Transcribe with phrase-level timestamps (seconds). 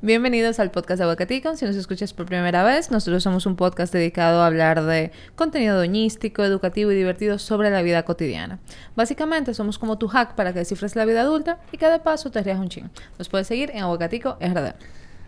[0.00, 1.56] Bienvenidos al podcast de Aguacatico.
[1.56, 5.76] Si nos escuchas por primera vez, nosotros somos un podcast dedicado a hablar de contenido
[5.76, 8.60] doñístico, educativo y divertido sobre la vida cotidiana.
[8.94, 12.40] Básicamente somos como tu hack para que descifres la vida adulta y cada paso te
[12.44, 12.88] rías un ching.
[13.18, 14.74] Nos puedes seguir en Aguacatico RD.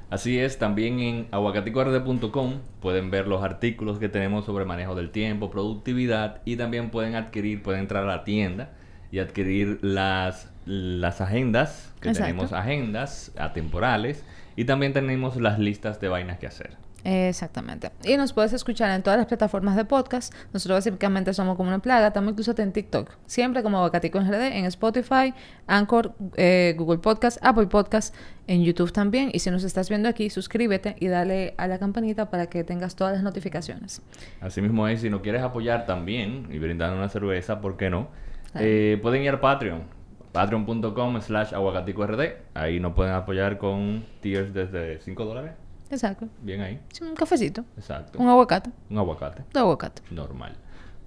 [0.08, 5.50] Así es, también en aguacaticord.com pueden ver los artículos que tenemos sobre manejo del tiempo,
[5.50, 8.70] productividad y también pueden adquirir, pueden entrar a la tienda
[9.10, 12.28] y adquirir las, las agendas, que Exacto.
[12.28, 14.24] tenemos agendas atemporales
[14.60, 16.76] y también tenemos las listas de vainas que hacer.
[17.02, 17.92] Exactamente.
[18.04, 20.34] Y nos puedes escuchar en todas las plataformas de podcast.
[20.52, 22.08] Nosotros básicamente somos como una plaga.
[22.08, 23.10] Estamos incluso en TikTok.
[23.24, 25.32] Siempre como Aguacatico en RD, en Spotify,
[25.66, 28.14] Anchor, eh, Google Podcast, Apple Podcast,
[28.48, 29.30] en YouTube también.
[29.32, 32.96] Y si nos estás viendo aquí, suscríbete y dale a la campanita para que tengas
[32.96, 34.02] todas las notificaciones.
[34.42, 38.08] Asimismo es, si nos quieres apoyar también y brindar una cerveza, ¿por qué no?
[38.56, 39.84] Eh, pueden ir a Patreon,
[40.32, 42.20] patreon.com slash aguacaticord.
[42.54, 45.52] Ahí nos pueden apoyar con tiers desde 5 dólares.
[45.90, 46.28] Exacto.
[46.42, 46.80] Bien ahí.
[46.92, 47.64] Sí, Un cafecito.
[47.76, 48.18] Exacto.
[48.18, 48.70] Un aguacate.
[48.88, 49.42] Un aguacate.
[49.52, 50.02] Un aguacate.
[50.10, 50.56] Normal.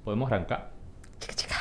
[0.04, 0.72] Podemos arrancar.
[1.20, 1.56] Chica, chica.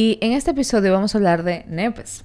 [0.00, 2.24] Y en este episodio vamos a hablar de nepes.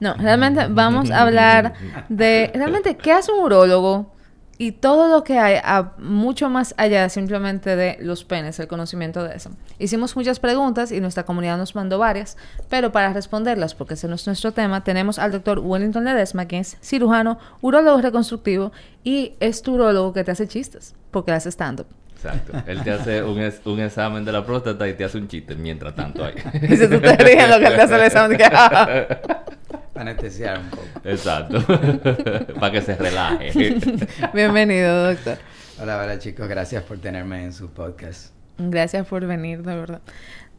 [0.00, 1.72] No, realmente vamos a hablar
[2.10, 4.12] de realmente qué hace un urólogo
[4.58, 9.24] y todo lo que hay a- mucho más allá simplemente de los penes, el conocimiento
[9.24, 9.48] de eso.
[9.78, 12.36] Hicimos muchas preguntas y nuestra comunidad nos mandó varias,
[12.68, 16.60] pero para responderlas, porque ese no es nuestro tema, tenemos al doctor Wellington Ledesma, quien
[16.60, 18.72] es cirujano, urólogo reconstructivo
[19.04, 19.78] y es tu
[20.12, 21.86] que te hace chistes, porque hace stand-up.
[22.20, 22.52] Exacto.
[22.66, 25.54] Él te hace un, es- un examen de la próstata y te hace un chiste
[25.54, 26.34] mientras tanto ahí.
[26.62, 28.38] Y si tú te ríes en lo que él te hace el examen.
[29.94, 30.82] Anestesiar un poco.
[31.04, 31.60] Exacto.
[32.60, 33.76] Para que se relaje.
[34.34, 35.38] Bienvenido, doctor.
[35.80, 38.32] Hola, hola chicos, gracias por tenerme en su podcast.
[38.58, 40.00] Gracias por venir, de verdad.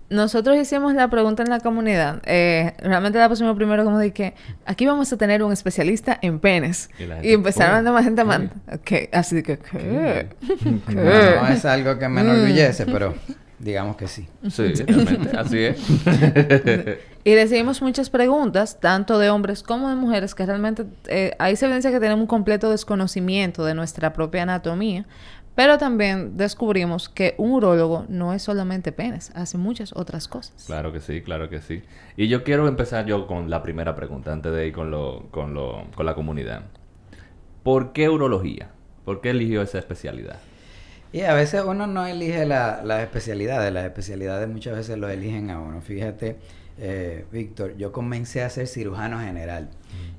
[0.09, 2.21] Nosotros hicimos la pregunta en la comunidad.
[2.25, 4.33] Eh, realmente la pusimos primero como de que
[4.65, 6.89] aquí vamos a tener un especialista en penes.
[7.21, 8.27] Y empezaron "Oh, a más gente a ¿qué?
[8.27, 8.51] man-
[8.83, 9.09] ¿qué?
[9.13, 9.77] Así de que, ¿qué?
[9.77, 10.29] ¿Qué?
[10.95, 11.03] No,
[11.43, 12.27] no es algo que me Mm.
[12.29, 13.13] enorgullece, pero
[13.59, 14.27] digamos que sí.
[14.49, 15.37] Sí, realmente.
[15.37, 15.77] Así es.
[17.25, 21.65] Y recibimos muchas preguntas, tanto de hombres como de mujeres, que realmente eh, ahí se
[21.65, 25.05] evidencia que tenemos un completo desconocimiento de nuestra propia anatomía.
[25.59, 30.63] Pero también descubrimos que un urólogo no es solamente penes, hace muchas otras cosas.
[30.67, 31.81] Claro que sí, claro que sí.
[32.15, 35.53] Y yo quiero empezar yo con la primera pregunta antes de ir con, lo, con,
[35.53, 36.61] lo, con la comunidad.
[37.61, 38.69] ¿Por qué urología?
[39.03, 40.39] ¿Por qué eligió esa especialidad?
[41.11, 45.49] Y a veces uno no elige la- las especialidades, las especialidades muchas veces lo eligen
[45.49, 45.81] a uno.
[45.81, 46.37] Fíjate,
[46.77, 49.67] eh, Víctor, yo comencé a ser cirujano general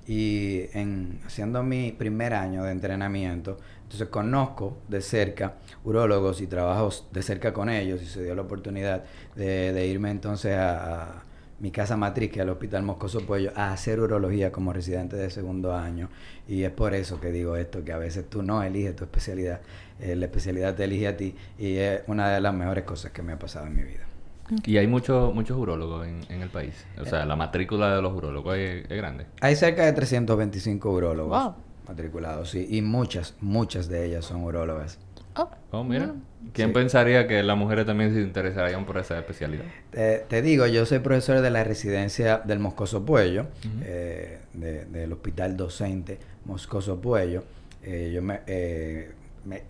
[0.07, 3.57] y en haciendo mi primer año de entrenamiento,
[3.91, 8.43] entonces conozco de cerca urólogos y trabajo de cerca con ellos y se dio la
[8.43, 9.03] oportunidad
[9.35, 11.25] de, de irme entonces a, a
[11.59, 15.29] mi casa matriz, que es el Hospital Moscoso Puello, a hacer urología como residente de
[15.29, 16.09] segundo año.
[16.47, 19.61] Y es por eso que digo esto, que a veces tú no eliges tu especialidad,
[19.99, 23.23] eh, la especialidad te elige a ti y es una de las mejores cosas que
[23.23, 24.07] me ha pasado en mi vida.
[24.65, 26.87] Y hay muchos muchos urólogos en, en el país.
[26.97, 29.27] O sea, la matrícula de los urólogos es, es grande.
[29.41, 31.70] Hay cerca de 325 urólogos Wow.
[31.89, 34.99] Matriculados, sí, y muchas, muchas de ellas son urólogas.
[35.37, 36.13] Oh, Oh, mira.
[36.53, 36.75] ¿Quién Sí.
[36.75, 39.65] pensaría que las mujeres también se interesarían por esa especialidad?
[39.91, 43.47] Te, te digo, yo soy profesor de la residencia del Moscoso Puello,
[43.85, 47.45] eh, de- del hospital docente Moscoso Puello.
[47.85, 49.13] Eh, yo me, eh,
[49.45, 49.63] me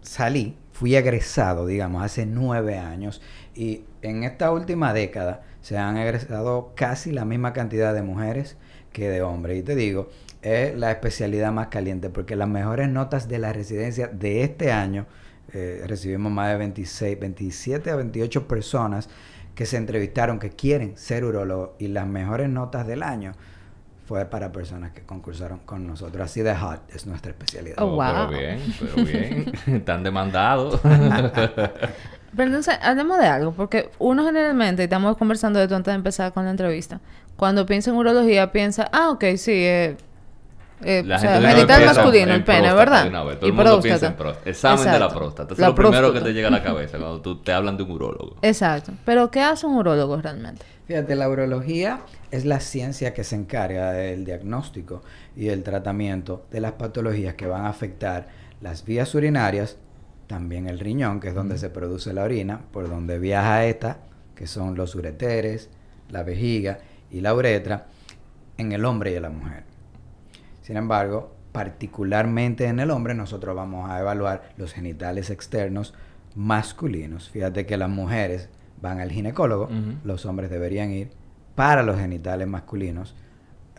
[0.00, 3.20] salí, fui egresado, digamos, hace nueve años
[3.54, 8.56] y en esta última década se han egresado casi la misma cantidad de mujeres
[8.92, 9.58] que de hombres.
[9.58, 10.10] Y te digo,
[10.42, 15.06] es la especialidad más caliente porque las mejores notas de la residencia de este año,
[15.52, 19.08] eh, recibimos más de 26, 27 a 28 personas
[19.54, 23.32] que se entrevistaron que quieren ser urólogos y las mejores notas del año
[24.06, 26.24] fue para personas que concursaron con nosotros.
[26.24, 27.76] Así de hot es nuestra especialidad.
[27.78, 28.28] Oh, wow.
[28.28, 29.52] Pero bien, pero bien.
[29.76, 30.80] Están demandados.
[32.34, 35.96] Pero entonces, hablemos de algo, porque uno generalmente, y estamos conversando de esto antes de
[35.96, 36.98] empezar con la entrevista,
[37.36, 39.98] cuando piensa en urología, piensa, ah, ok, sí, eh,
[40.84, 43.04] eh, La o sea, genital piensa masculino, en el pene, ¿verdad?
[43.04, 43.38] de una vez.
[43.38, 44.06] Todo y el mundo piensa próstata.
[44.06, 44.50] en próstata.
[44.50, 45.54] Examen de la próstata.
[45.54, 47.76] Eso La es lo primero que te llega a la cabeza cuando tú te hablan
[47.76, 48.36] de un urólogo.
[48.42, 48.92] Exacto.
[49.04, 50.64] Pero ¿qué hace un urólogo realmente?
[50.86, 52.00] Fíjate, la urología
[52.30, 55.02] es la ciencia que se encarga del diagnóstico
[55.36, 58.26] y el tratamiento de las patologías que van a afectar
[58.60, 59.76] las vías urinarias,
[60.26, 63.98] también el riñón, que es donde se produce la orina, por donde viaja esta,
[64.34, 65.70] que son los ureteres,
[66.10, 66.78] la vejiga
[67.10, 67.86] y la uretra,
[68.58, 69.64] en el hombre y en la mujer.
[70.72, 75.92] Sin embargo, particularmente en el hombre, nosotros vamos a evaluar los genitales externos
[76.34, 77.28] masculinos.
[77.28, 78.48] Fíjate que las mujeres
[78.80, 79.68] van al ginecólogo,
[80.02, 81.10] los hombres deberían ir
[81.54, 83.14] para los genitales masculinos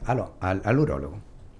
[0.05, 1.17] al, al, urólogo.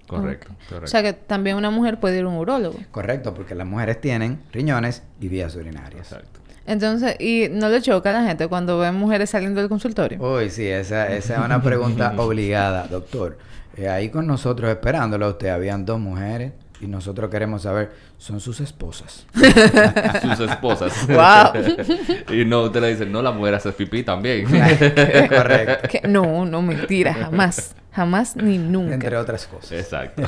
[0.08, 0.86] Correcto, correcto.
[0.86, 2.78] O sea que también una mujer puede ir a un urólogo.
[2.92, 6.12] Correcto, porque las mujeres tienen riñones y vías urinarias.
[6.12, 6.42] Exacto.
[6.68, 10.22] Entonces, ¿y no le choca a la gente cuando ven mujeres saliendo del consultorio?
[10.22, 13.40] Uy, sí, esa, esa es una pregunta obligada, doctor.
[13.76, 18.40] Eh, ahí con nosotros esperándolo a usted, habían dos mujeres y nosotros queremos saber, son
[18.40, 19.26] sus esposas.
[20.22, 21.08] sus esposas.
[21.08, 22.34] ¡Wow!
[22.34, 24.46] y no, usted le dice, no, la mujer hace pipí también.
[25.30, 25.88] Correcto.
[25.88, 27.76] Que- no, no, mentira, jamás.
[27.92, 28.96] Jamás ni nunca.
[28.96, 29.72] Entre otras cosas.
[29.74, 30.24] Exacto.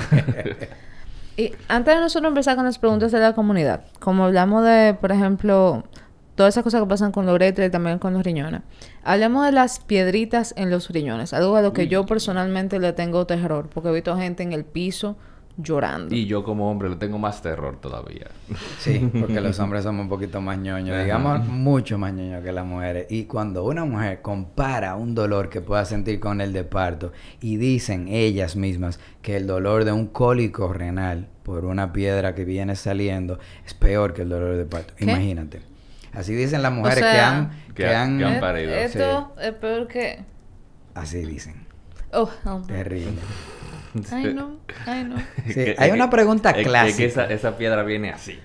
[1.37, 5.11] Y antes de nosotros empezar con las preguntas de la comunidad, como hablamos de, por
[5.11, 5.83] ejemplo,
[6.35, 8.61] todas esas cosas que pasan con la uretra y también con los riñones,
[9.03, 13.25] hablemos de las piedritas en los riñones, algo a lo que yo personalmente le tengo
[13.25, 15.15] terror, porque he visto gente en el piso
[15.57, 16.13] llorando.
[16.13, 18.27] y yo como hombre le tengo más terror todavía.
[18.79, 22.65] Sí, porque los hombres somos un poquito más ñoños, digamos mucho más ñoños que las
[22.65, 23.07] mujeres.
[23.09, 27.11] Y cuando una mujer compara un dolor que pueda sentir con el de parto
[27.41, 32.45] y dicen ellas mismas que el dolor de un cólico renal por una piedra que
[32.45, 34.93] viene saliendo es peor que el dolor de parto.
[34.97, 35.05] ¿Qué?
[35.05, 35.74] Imagínate.
[36.15, 37.49] Así dicen las mujeres que sea, han...
[37.67, 38.73] que Que han- que han Eh, parido.
[38.73, 40.23] Esto es peor que...
[40.93, 41.65] así dicen.
[42.13, 42.61] Oh, oh.
[42.67, 43.19] Terrible.
[44.11, 44.57] Ay, no.
[44.85, 45.15] Ay, no.
[45.53, 46.97] Sí, hay una pregunta es clásica.
[46.97, 48.39] que esa, esa piedra viene así.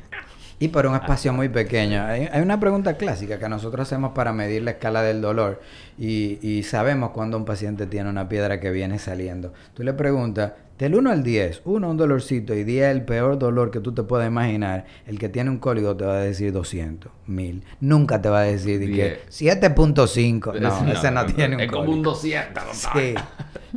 [0.59, 2.05] Y por un espacio muy pequeño.
[2.05, 5.61] Hay, hay una pregunta clásica que nosotros hacemos para medir la escala del dolor
[5.99, 9.55] y, y sabemos cuando un paciente tiene una piedra que viene saliendo.
[9.75, 13.71] Tú le preguntas, del 1 al 10, 1 un dolorcito y 10 el peor dolor
[13.71, 17.13] que tú te puedas imaginar, el que tiene un cólico te va a decir 200,
[17.27, 17.63] 1000.
[17.81, 20.59] Nunca te va a decir de que 7.5.
[20.61, 22.11] No, ese no, tiene un Es como un cólico.
[22.13, 22.65] 200.
[22.65, 22.73] ¿no?
[22.73, 23.15] Sí,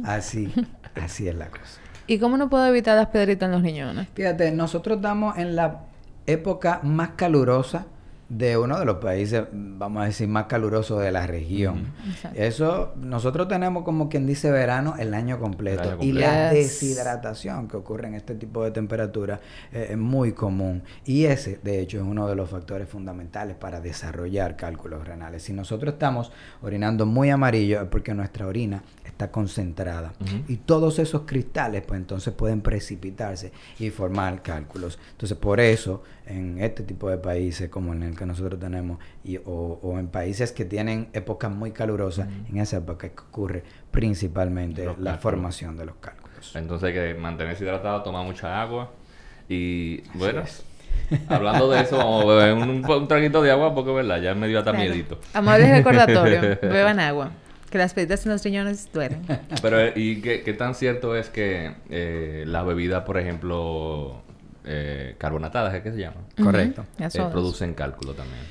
[0.05, 0.53] así,
[0.95, 1.81] así es la cosa.
[2.07, 4.07] ¿Y cómo no puedo evitar las piedritas en los riñones?
[4.13, 5.81] Fíjate, nosotros estamos en la
[6.25, 7.85] época más calurosa
[8.37, 11.93] de uno de los países, vamos a decir, más calurosos de la región.
[12.33, 15.83] Eso, nosotros tenemos como quien dice verano el año completo.
[15.83, 19.39] El año Y la deshidratación que ocurre en este tipo de temperatura
[19.71, 20.83] eh, es muy común.
[21.05, 25.43] Y ese, de hecho, es uno de los factores fundamentales para desarrollar cálculos renales.
[25.43, 26.31] Si nosotros estamos
[26.61, 30.13] orinando muy amarillo es porque nuestra orina está concentrada.
[30.47, 34.97] Y todos esos cristales, pues entonces pueden precipitarse y formar cálculos.
[35.11, 39.37] Entonces, por eso, en este tipo de países como en el que nosotros tenemos, y,
[39.37, 43.63] o, o en países que tienen épocas muy calurosas, en esa época es que ocurre
[43.91, 45.21] principalmente Los la cálculos.
[45.21, 46.55] formación de los cálculos.
[46.55, 48.91] Entonces hay que mantenerse hidratado, tomar mucha agua.
[49.49, 50.43] Y bueno,
[51.29, 54.21] hablando de eso, vamos a beber un, un traguito de agua porque, ¿verdad?
[54.21, 54.85] Ya me dio hasta Claro.
[54.89, 55.19] miedito.
[55.33, 57.31] Amable recordatorio, beban agua.
[57.69, 59.21] Que las piedritas en los riñones duelen.
[59.61, 64.21] Pero, ¿y qué, qué tan cierto es que eh, la bebida, por ejemplo,
[64.65, 66.17] eh, carbonatadas, ¿es que se llama?
[66.41, 66.85] Correcto.
[66.99, 68.41] Eh, producen cálculo también.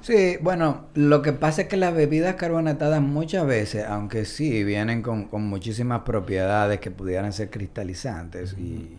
[0.00, 5.02] Sí, bueno, lo que pasa es que las bebidas carbonatadas muchas veces, aunque sí vienen
[5.02, 8.96] con, con muchísimas propiedades que pudieran ser cristalizantes, y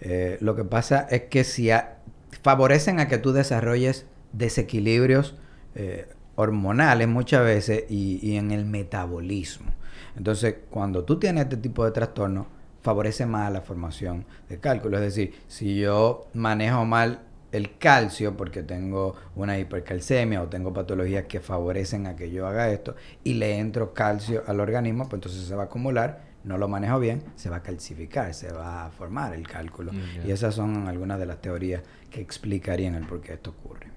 [0.00, 1.96] eh, lo que pasa es que si a-
[2.42, 5.34] favorecen a que tú desarrolles desequilibrios
[5.74, 9.72] eh, hormonales muchas veces y, y en el metabolismo.
[10.16, 12.46] Entonces, cuando tú tienes este tipo de trastorno,
[12.86, 14.98] favorece más la formación de cálculo.
[14.98, 17.18] Es decir, si yo manejo mal
[17.50, 22.70] el calcio porque tengo una hipercalcemia o tengo patologías que favorecen a que yo haga
[22.70, 26.68] esto y le entro calcio al organismo, pues entonces se va a acumular, no lo
[26.68, 29.92] manejo bien, se va a calcificar, se va a formar el cálculo.
[29.92, 30.28] Mm.
[30.28, 33.88] Y esas son algunas de las teorías que explicarían el por qué esto ocurre.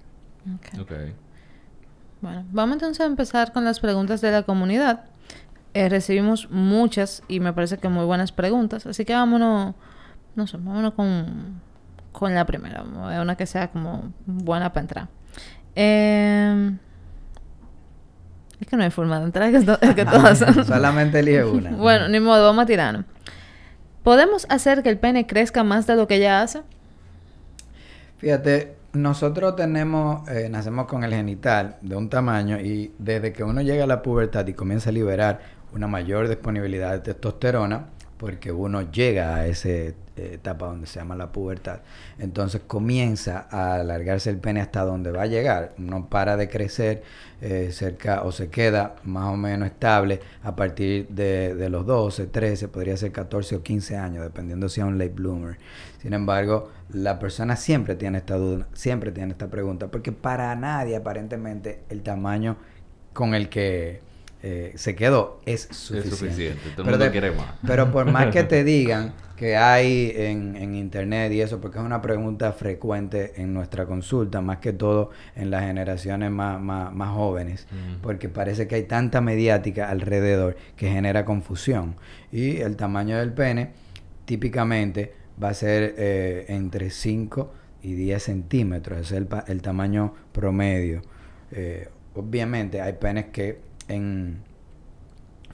[0.56, 0.80] Ok.
[0.80, 0.92] Ok.
[2.22, 5.04] Bueno, vamos entonces a empezar con las preguntas de la comunidad.
[5.74, 9.74] Eh, recibimos muchas y me parece que muy buenas preguntas, así que vámonos,
[10.34, 11.60] no sé, vámonos con,
[12.12, 15.08] con la primera, ver una que sea como buena para entrar.
[15.76, 16.72] Eh,
[18.60, 20.38] es que no hay forma de entrar, es que, to- es que todas.
[20.66, 21.70] Solamente elige una.
[21.76, 23.04] bueno, ni modo, vamos a tirarnos.
[24.02, 26.62] ¿Podemos hacer que el pene crezca más de lo que ya hace?
[28.18, 33.60] Fíjate, nosotros tenemos, eh, nacemos con el genital de un tamaño y desde que uno
[33.62, 35.40] llega a la pubertad y comienza a liberar
[35.74, 37.86] una mayor disponibilidad de testosterona,
[38.20, 41.80] porque uno llega a esa eh, etapa donde se llama la pubertad.
[42.18, 45.72] Entonces comienza a alargarse el pene hasta donde va a llegar.
[45.78, 47.02] No para de crecer
[47.40, 52.26] eh, cerca o se queda más o menos estable a partir de, de, los 12,
[52.26, 55.56] 13, podría ser 14 o 15 años, dependiendo si es un late bloomer.
[56.02, 60.94] Sin embargo, la persona siempre tiene esta duda, siempre tiene esta pregunta, porque para nadie
[60.94, 62.58] aparentemente el tamaño
[63.14, 64.09] con el que
[64.42, 66.60] eh, se quedó es suficiente.
[66.76, 66.98] pero,
[67.66, 72.02] pero por más que te digan que hay en, internet y eso, porque es una
[72.02, 77.66] pregunta frecuente en nuestra consulta, más que todo en las generaciones más, más, jóvenes,
[78.02, 81.96] porque parece que hay tanta mediática alrededor que genera confusión.
[82.30, 83.70] Y el tamaño del pene
[84.26, 87.50] típicamente va a ser eh, entre 5
[87.82, 91.00] y 10 centímetros, es el, el tamaño promedio.
[91.50, 94.42] Eh, obviamente hay penes que en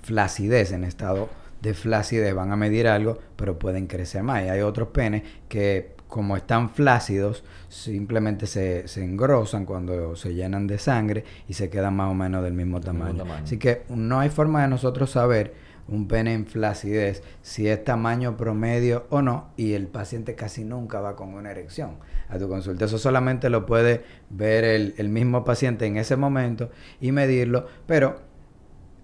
[0.03, 1.29] flacidez, en estado
[1.61, 4.45] de flacidez, van a medir algo, pero pueden crecer más.
[4.45, 10.67] Y hay otros penes que, como están flácidos, simplemente se, se engrosan cuando se llenan
[10.67, 13.25] de sangre y se quedan más o menos del mismo tamaño.
[13.43, 15.55] Así que no hay forma de nosotros saber
[15.89, 21.01] un pene en flacidez, si es tamaño promedio o no, y el paciente casi nunca
[21.01, 22.87] va con una erección a tu consulta.
[22.87, 28.26] Eso solamente lo puede ver el, el mismo paciente en ese momento y medirlo, pero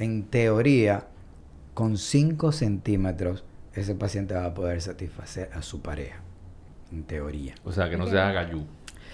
[0.03, 1.07] en teoría,
[1.75, 3.45] con 5 centímetros,
[3.75, 6.21] ese paciente va a poder satisfacer a su pareja.
[6.91, 7.55] En teoría.
[7.65, 8.67] O sea, que no se haga yu.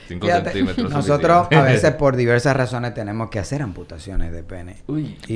[0.09, 0.91] 5 centímetros.
[0.91, 4.77] Nosotros a veces por diversas razones tenemos que hacer amputaciones de pene.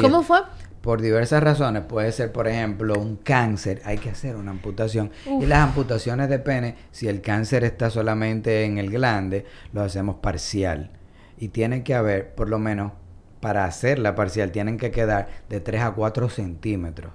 [0.01, 0.41] ¿Cómo fue?
[0.81, 1.85] Por diversas razones.
[1.85, 3.83] Puede ser, por ejemplo, un cáncer.
[3.85, 5.13] Hay que hacer una amputación.
[5.41, 10.17] Y las amputaciones de pene, si el cáncer está solamente en el glande, lo hacemos
[10.17, 10.91] parcial.
[11.39, 12.93] Y tiene que haber por lo menos
[13.43, 17.13] para hacer la parcial tienen que quedar de 3 a 4 centímetros.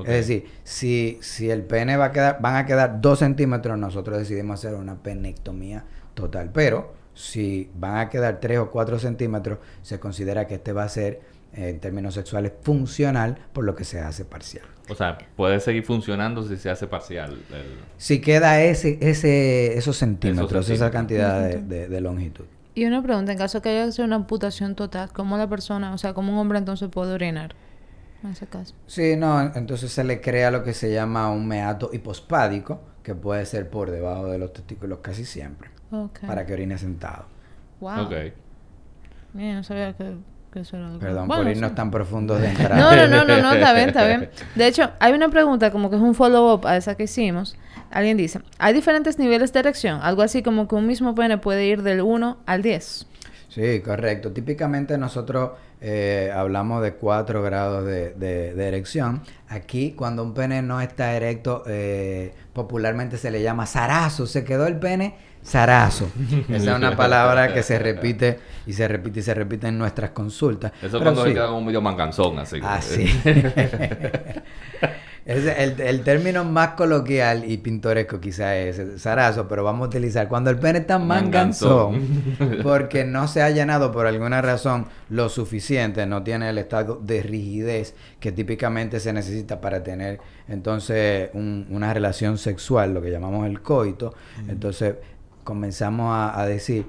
[0.00, 4.18] Es decir, si, si el pene va a quedar, van a quedar 2 centímetros, nosotros
[4.18, 5.84] decidimos hacer una penectomía
[6.14, 6.50] total.
[6.52, 10.88] Pero si van a quedar 3 o 4 centímetros, se considera que este va a
[10.88, 11.20] ser,
[11.54, 14.66] eh, en términos sexuales, funcional, por lo que se hace parcial.
[14.88, 17.38] O sea, puede seguir funcionando si se hace parcial.
[17.96, 22.46] Si queda ese, ese, esos centímetros, esa cantidad de longitud.
[22.76, 25.94] Y una pregunta, en caso que haya que hacer una amputación total, ¿cómo la persona,
[25.94, 27.54] o sea, cómo un hombre entonces puede orinar?
[28.22, 28.74] En ese caso.
[28.86, 33.46] Sí, no, entonces se le crea lo que se llama un meato hipospádico, que puede
[33.46, 35.70] ser por debajo de los testículos casi siempre.
[36.26, 37.24] Para que orine sentado.
[37.80, 38.02] Wow.
[38.02, 38.12] Ok.
[39.32, 40.14] Bien, no sabía que
[41.00, 42.76] Perdón por irnos tan profundos de entrada.
[42.76, 44.30] No, no, no, no, está bien, está bien.
[44.54, 47.56] De hecho, hay una pregunta como que es un follow-up a esa que hicimos.
[47.90, 50.00] Alguien dice, ¿hay diferentes niveles de erección?
[50.02, 53.06] Algo así como que un mismo pene puede ir del 1 al 10.
[53.48, 54.32] Sí, correcto.
[54.32, 59.22] Típicamente nosotros eh, hablamos de 4 grados de, de, erección.
[59.48, 64.26] Aquí, cuando un pene no está erecto, eh, popularmente se le llama zarazo.
[64.26, 66.10] Se quedó el pene Zarazo.
[66.48, 70.10] Esa es una palabra que se repite y se repite y se repite en nuestras
[70.10, 70.72] consultas.
[70.82, 71.32] Eso cuando sí.
[71.32, 72.58] queda como medio manganzón, así.
[72.62, 73.04] Ah, sí.
[75.24, 80.26] es el, el, término más coloquial y pintoresco quizá es zarazo, pero vamos a utilizar
[80.28, 82.00] cuando el pene está manganzón,
[82.62, 87.22] porque no se ha llenado por alguna razón lo suficiente, no tiene el estado de
[87.22, 93.60] rigidez que típicamente se necesita para tener entonces una relación sexual, lo que llamamos el
[93.62, 94.14] coito.
[94.48, 94.94] Entonces
[95.46, 96.84] comenzamos a, decir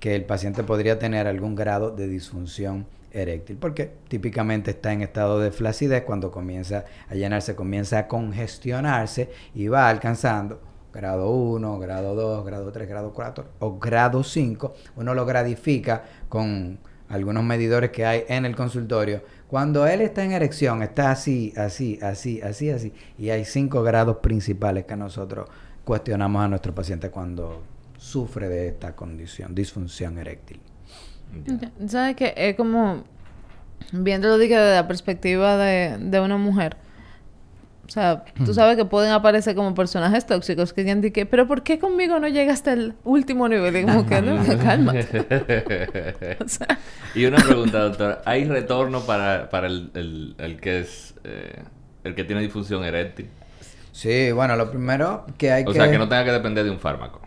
[0.00, 5.38] que el paciente podría tener algún grado de disfunción eréctil, porque típicamente está en estado
[5.40, 10.60] de flacidez cuando comienza a llenarse, comienza a congestionarse y va alcanzando
[10.92, 14.74] grado 1, grado 2, grado 3, grado 4 o grado 5.
[14.96, 19.22] Uno lo gradifica con algunos medidores que hay en el consultorio.
[19.46, 22.92] Cuando él está en erección, está así, así, así, así, así.
[23.18, 25.48] Y hay cinco grados principales que nosotros
[25.84, 27.62] cuestionamos a nuestro paciente cuando
[28.00, 30.58] sufre de esta condición, disfunción eréctil.
[31.86, 33.04] ¿Sabes que Es como,
[33.92, 36.78] viéndolo desde la perspectiva de, de una mujer.
[37.86, 41.64] O sea, tú sabes que pueden aparecer como personajes tóxicos que digan que, pero ¿por
[41.64, 43.76] qué conmigo no llega hasta el último nivel?
[43.76, 44.44] Y como que, no, o
[46.48, 46.78] sea.
[47.16, 48.22] Y una pregunta, doctor.
[48.24, 51.64] ¿Hay retorno para, para el, el, el que es eh,
[52.04, 53.28] el que tiene disfunción eréctil?
[53.90, 55.70] Sí, bueno, lo primero que hay que...
[55.70, 57.22] O sea, que no tenga que depender de un fármaco.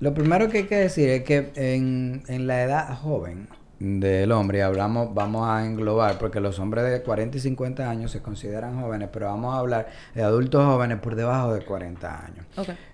[0.00, 3.48] Lo primero que hay que decir es que en, en la edad joven
[3.80, 8.20] del hombre, hablamos, vamos a englobar, porque los hombres de 40 y 50 años se
[8.20, 12.46] consideran jóvenes, pero vamos a hablar de adultos jóvenes por debajo de 40 años.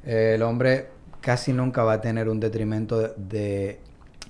[0.04, 0.88] el hombre
[1.20, 3.80] casi nunca va a tener un detrimento de, de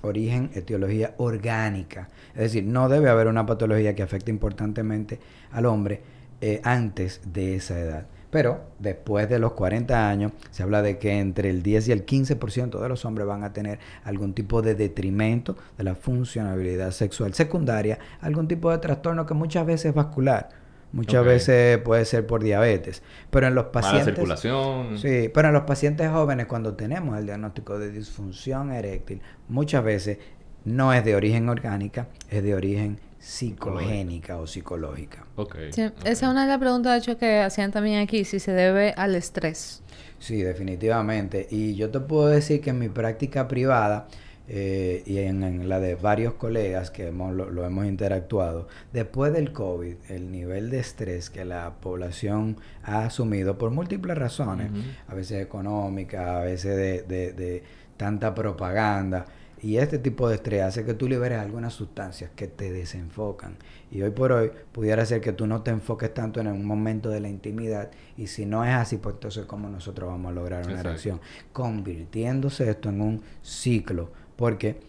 [0.01, 2.07] origen, etiología orgánica.
[2.33, 5.19] Es decir, no debe haber una patología que afecte importantemente
[5.51, 6.01] al hombre
[6.41, 8.05] eh, antes de esa edad.
[8.35, 12.05] Pero después de los 40 años se habla de que entre el 10 y el
[12.05, 17.33] 15% de los hombres van a tener algún tipo de detrimento de la funcionabilidad sexual
[17.33, 20.49] secundaria, algún tipo de trastorno que muchas veces es vascular.
[20.91, 24.97] Muchas veces puede ser por diabetes, pero en los Mala pacientes circulación.
[24.97, 30.17] Sí, pero en los pacientes jóvenes cuando tenemos el diagnóstico de disfunción eréctil, muchas veces
[30.65, 35.25] no es de origen orgánica, es de origen psicogénica o psicológica.
[35.35, 35.55] Ok.
[35.71, 35.81] Sí.
[35.81, 38.93] Esa es una de las preguntas, de hecho, que hacían también aquí, si se debe
[38.97, 39.81] al estrés.
[40.19, 41.47] Sí, definitivamente.
[41.49, 44.07] Y yo te puedo decir que en mi práctica privada
[44.47, 49.33] eh, y en, en la de varios colegas que hemos, lo, lo hemos interactuado, después
[49.33, 54.69] del COVID, el nivel de estrés que la población ha asumido por múltiples razones,
[55.07, 57.63] a veces económicas, a veces de, de- de
[57.97, 59.25] tanta propaganda.
[59.65, 63.57] Y este tipo de estrés hace que tú liberes algunas sustancias que te desenfocan.
[63.89, 67.09] Y hoy por hoy pudiera ser que tú no te enfoques tanto en un momento
[67.09, 67.89] de la intimidad.
[68.15, 70.89] Y si no es así, pues entonces cómo nosotros vamos a lograr una Exacto.
[70.89, 71.21] erección.
[71.51, 74.11] Convirtiéndose esto en un ciclo.
[74.35, 74.81] Porque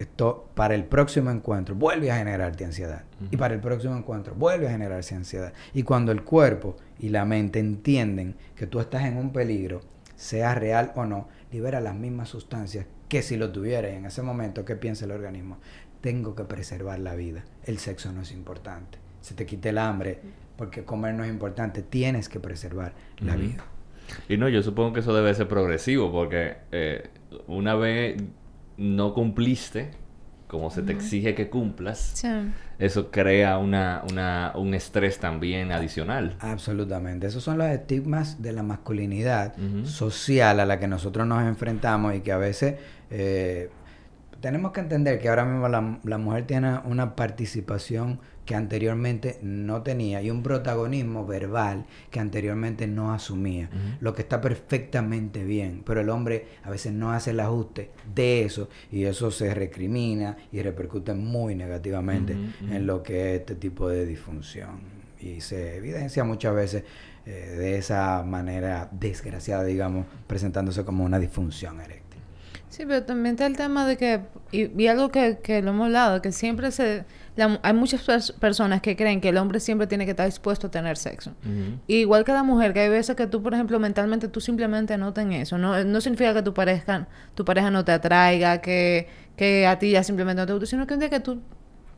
[0.00, 3.04] esto para el próximo encuentro vuelve a generarte ansiedad.
[3.30, 5.52] Y para el próximo encuentro vuelve a generarse ansiedad.
[5.74, 9.82] Y cuando el cuerpo y la mente entienden que tú estás en un peligro,
[10.16, 13.88] sea real o no, libera las mismas sustancias que si lo tuviera.
[13.88, 15.58] Y en ese momento, ¿qué piensa el organismo?
[16.00, 17.44] Tengo que preservar la vida.
[17.64, 18.98] El sexo no es importante.
[19.20, 20.18] Se te quite el hambre
[20.56, 21.82] porque comer no es importante.
[21.82, 23.64] Tienes que preservar la vida.
[24.28, 27.08] Y no, yo supongo que eso debe ser progresivo porque eh,
[27.46, 28.20] una vez
[28.78, 29.92] no cumpliste
[30.54, 32.28] como se te exige que cumplas, Sí.
[32.78, 36.36] eso crea una, una, un estrés también adicional.
[36.40, 37.26] Absolutamente.
[37.26, 42.20] Esos son los estigmas de la masculinidad social a la que nosotros nos enfrentamos y
[42.20, 42.76] que a veces
[43.10, 43.68] eh,
[44.40, 49.82] tenemos que entender que ahora mismo la, la mujer tiene una participación que anteriormente no
[49.82, 53.70] tenía y un protagonismo verbal que anteriormente no asumía,
[54.00, 58.44] lo que está perfectamente bien, pero el hombre a veces no hace el ajuste de
[58.44, 62.36] eso y eso se recrimina y repercute muy negativamente
[62.70, 65.04] en lo que es este tipo de disfunción.
[65.20, 66.84] Y se evidencia muchas veces
[67.24, 72.20] eh, de esa manera desgraciada, digamos, presentándose como una disfunción eréctil.
[72.68, 74.20] Sí, pero también está el tema de que,
[74.52, 77.04] y, y algo que, que lo hemos hablado, que siempre se,
[77.36, 80.68] la- hay muchas pers- personas que creen que el hombre siempre tiene que estar dispuesto
[80.68, 81.32] a tener sexo.
[81.86, 85.12] Igual que la mujer, que hay veces que tú, por ejemplo, mentalmente tú simplemente no
[85.12, 85.58] ten eso.
[85.58, 89.90] No, no significa que tu pareja, tu pareja no te atraiga, que, que a ti
[89.90, 91.40] ya simplemente no te gusta, sino que un día que tú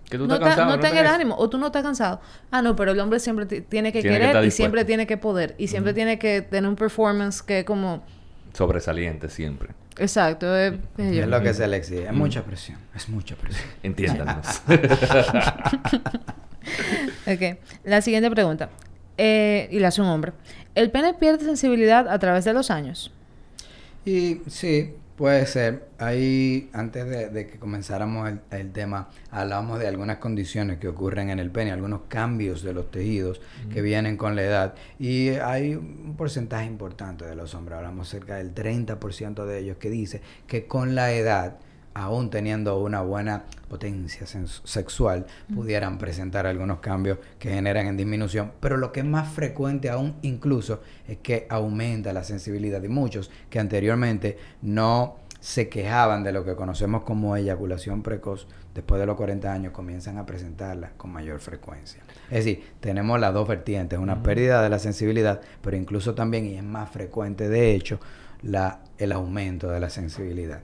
[0.08, 2.20] Que tú no, estás cansado, no no tengas el ánimo o tú no estás cansado.
[2.50, 5.16] Ah, no, pero el hombre siempre ti- tiene que Tiene querer y siempre tiene que
[5.16, 8.04] poder y siempre tiene que tener un performance que como...
[8.54, 9.70] Sobresaliente siempre.
[9.98, 10.56] Exacto.
[10.56, 11.22] Es, sé yo.
[11.22, 12.04] Es lo que se le exige.
[12.04, 12.78] Es mucha presión.
[12.94, 13.68] Es mucha presión.
[13.82, 14.62] Entiéndanos.
[17.26, 17.58] Ok.
[17.84, 18.68] La siguiente pregunta.
[19.18, 20.32] Eh, y la hace un hombre.
[20.74, 23.12] ¿El pene pierde sensibilidad a través de los años?
[24.04, 25.88] Y sí, puede ser.
[25.98, 31.30] Ahí, antes de, de que comenzáramos el, el tema, hablamos de algunas condiciones que ocurren
[31.30, 33.40] en el pene, algunos cambios de los tejidos
[33.72, 34.74] que vienen con la edad.
[34.98, 39.90] Y hay un porcentaje importante de los hombres, hablamos cerca del 30% de ellos, que
[39.90, 41.58] dice que con la edad,
[41.96, 48.52] aún teniendo una buena potencia sexual, pudieran presentar algunos cambios que generan en disminución.
[48.60, 53.30] Pero lo que es más frecuente aún incluso es que aumenta la sensibilidad de muchos
[53.48, 59.16] que anteriormente no se quejaban de lo que conocemos como eyaculación precoz, después de los
[59.16, 62.02] 40 años comienzan a presentarla con mayor frecuencia.
[62.30, 66.56] Es decir, tenemos las dos vertientes, una pérdida de la sensibilidad, pero incluso también, y
[66.56, 68.00] es más frecuente de hecho,
[68.42, 70.60] la, el aumento de la sensibilidad.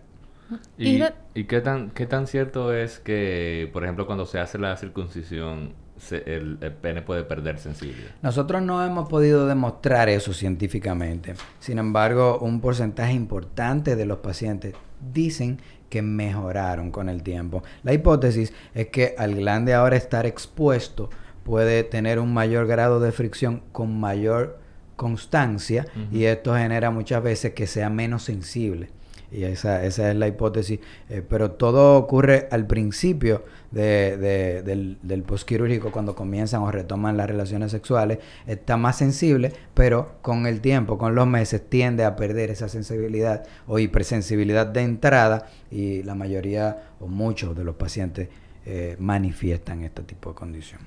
[0.78, 4.38] Y ¿Y, la- y qué tan qué tan cierto es que, por ejemplo, cuando se
[4.38, 8.10] hace la circuncisión, se- el, el pene puede perder sensibilidad?
[8.22, 11.34] Nosotros no hemos podido demostrar eso científicamente.
[11.60, 14.74] Sin embargo, un porcentaje importante de los pacientes
[15.12, 17.62] dicen que mejoraron con el tiempo.
[17.82, 21.10] La hipótesis es que al glande ahora estar expuesto
[21.44, 24.58] puede tener un mayor grado de fricción con mayor
[24.96, 28.90] constancia y esto genera muchas veces que sea menos sensible.
[29.34, 30.78] Y esa, esa es la hipótesis.
[31.08, 37.16] eh, pero todo ocurre al principio de- de- del, del posquirúrgico, cuando comienzan o retoman
[37.16, 38.18] las relaciones sexuales.
[38.46, 43.44] Está más sensible, pero con el tiempo, con los meses, tiende a perder esa sensibilidad
[43.66, 45.46] o hipersensibilidad de entrada.
[45.70, 48.28] Y la mayoría o muchos de los pacientes
[48.66, 50.80] eh, manifiestan este tipo de condición.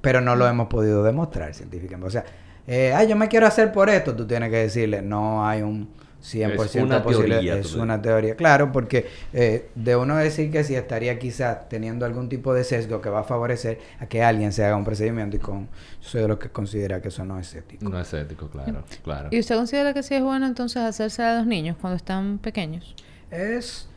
[0.00, 2.06] Pero no lo hemos podido demostrar científicamente.
[2.08, 2.24] O sea,
[2.66, 4.16] eh, "Ay, yo me quiero hacer por esto.
[4.16, 5.88] Tú tienes que decirle, no hay un
[6.22, 7.28] 100% Es una posible.
[7.36, 8.36] teoría, es una teoría.
[8.36, 13.00] Claro, porque eh, de uno decir que sí estaría quizás teniendo algún tipo de sesgo
[13.00, 15.68] que va a favorecer a que alguien se haga un procedimiento y con...
[16.02, 17.88] Yo soy de los que considera que eso no es ético.
[17.88, 19.28] No es ético, claro, claro.
[19.30, 22.94] ¿Y usted considera que sí es bueno entonces hacerse a los niños cuando están pequeños?
[23.30, 23.88] Es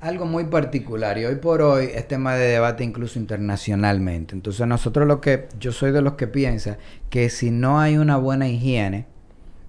[0.00, 4.34] algo muy particular y hoy por hoy es tema de debate incluso internacionalmente.
[4.34, 6.78] Entonces nosotros lo que, yo soy de los que piensa
[7.10, 9.06] que si no hay una buena higiene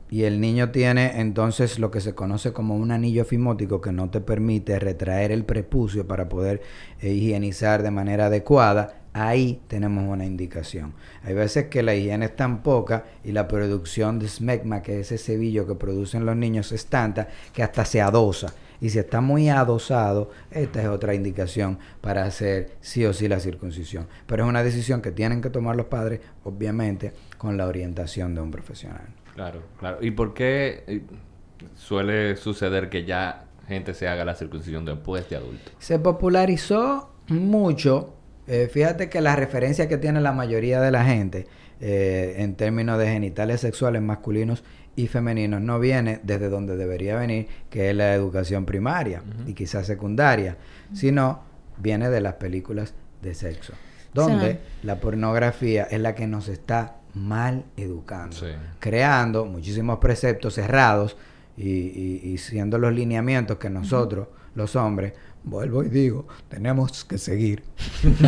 [0.09, 4.09] y el niño tiene entonces lo que se conoce como un anillo fimótico que no
[4.09, 6.61] te permite retraer el prepucio para poder
[7.01, 10.93] eh, higienizar de manera adecuada, ahí tenemos una indicación.
[11.23, 15.11] Hay veces que la higiene es tan poca y la producción de smegma, que es
[15.11, 18.53] ese cebillo que producen los niños, es tanta que hasta se adosa.
[18.81, 23.41] Y si está muy adosado, esta es otra indicación para hacer sí o sí la
[23.41, 24.07] circuncisión.
[24.25, 28.41] Pero es una decisión que tienen que tomar los padres, obviamente, con la orientación de
[28.41, 29.18] un profesional.
[29.39, 29.97] Claro, claro.
[30.01, 31.01] ¿Y por qué eh,
[31.75, 35.71] suele suceder que ya gente se haga la circuncisión después de adulto?
[35.79, 38.15] Se popularizó mucho.
[38.47, 41.47] eh, fíjate que la referencia que tiene la mayoría de la gente
[41.79, 44.63] eh, en términos de genitales sexuales masculinos
[44.97, 49.87] y femeninos no viene desde donde debería venir, que es la educación primaria y quizás
[49.87, 50.57] secundaria,
[50.93, 51.43] sino
[51.77, 53.71] viene de las películas de sexo,
[54.13, 54.57] donde Sí.
[54.83, 58.47] la pornografía es la que nos está mal educando, Sí.
[58.79, 61.17] creando muchísimos preceptos cerrados
[61.57, 67.17] y, y- y siendo los lineamientos que nosotros, los hombres, vuelvo y digo, tenemos que
[67.17, 67.63] seguir.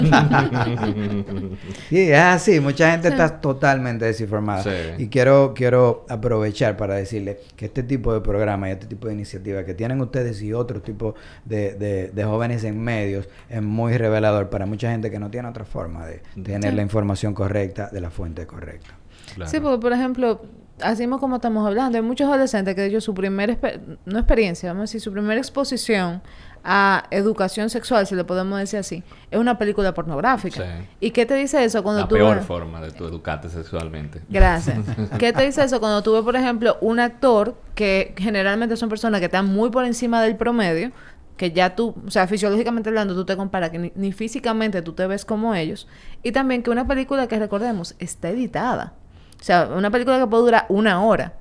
[1.89, 3.13] Sí, es así, mucha gente Sí.
[3.13, 4.63] está totalmente desinformada.
[4.63, 4.69] Sí.
[5.03, 9.13] Y quiero, quiero aprovechar para decirle que este tipo de programa y este tipo de
[9.13, 13.97] iniciativa que tienen ustedes y otros tipos de, de- de jóvenes en medios es muy
[13.97, 16.75] revelador para mucha gente que no tiene otra forma de tener Sí.
[16.75, 18.91] la información correcta de la fuente correcta.
[19.35, 19.49] Claro.
[19.51, 20.41] Sí, porque por ejemplo,
[20.83, 23.57] así mismo como estamos hablando, hay muchos adolescentes que de hecho su primera,
[24.05, 26.21] no experiencia, vamos a decir, su primera exposición
[26.63, 30.61] a educación sexual, si le podemos decir así, es una película pornográfica.
[30.63, 30.87] Sí.
[30.99, 34.21] ¿Y qué te dice eso cuando la tú peor ves- forma de tu educarte sexualmente.
[34.29, 34.77] Gracias.
[35.17, 39.19] ¿Qué te dice eso cuando tú ves, por ejemplo, un actor que generalmente son personas
[39.21, 40.91] que están muy por encima del promedio,
[41.35, 44.93] que ya tú, o sea, fisiológicamente hablando, tú te comparas que ni, ni físicamente tú
[44.93, 45.87] te ves como ellos,
[46.21, 48.93] y también que una película que recordemos está editada.
[49.41, 51.33] O sea, una película que puede durar una hora.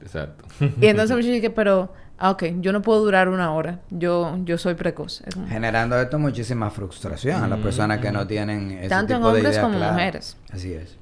[0.00, 0.44] Exacto.
[0.80, 3.80] Y entonces me dije, pero, ah, ok, yo no puedo durar una hora.
[3.90, 5.22] Yo, yo soy precoz.
[5.26, 9.22] Es como- Generando esto muchísima frustración a las personas que no tienen ese Tanto en
[9.22, 9.92] de hombres idea como clara.
[9.92, 10.36] mujeres.
[10.52, 10.96] Así es.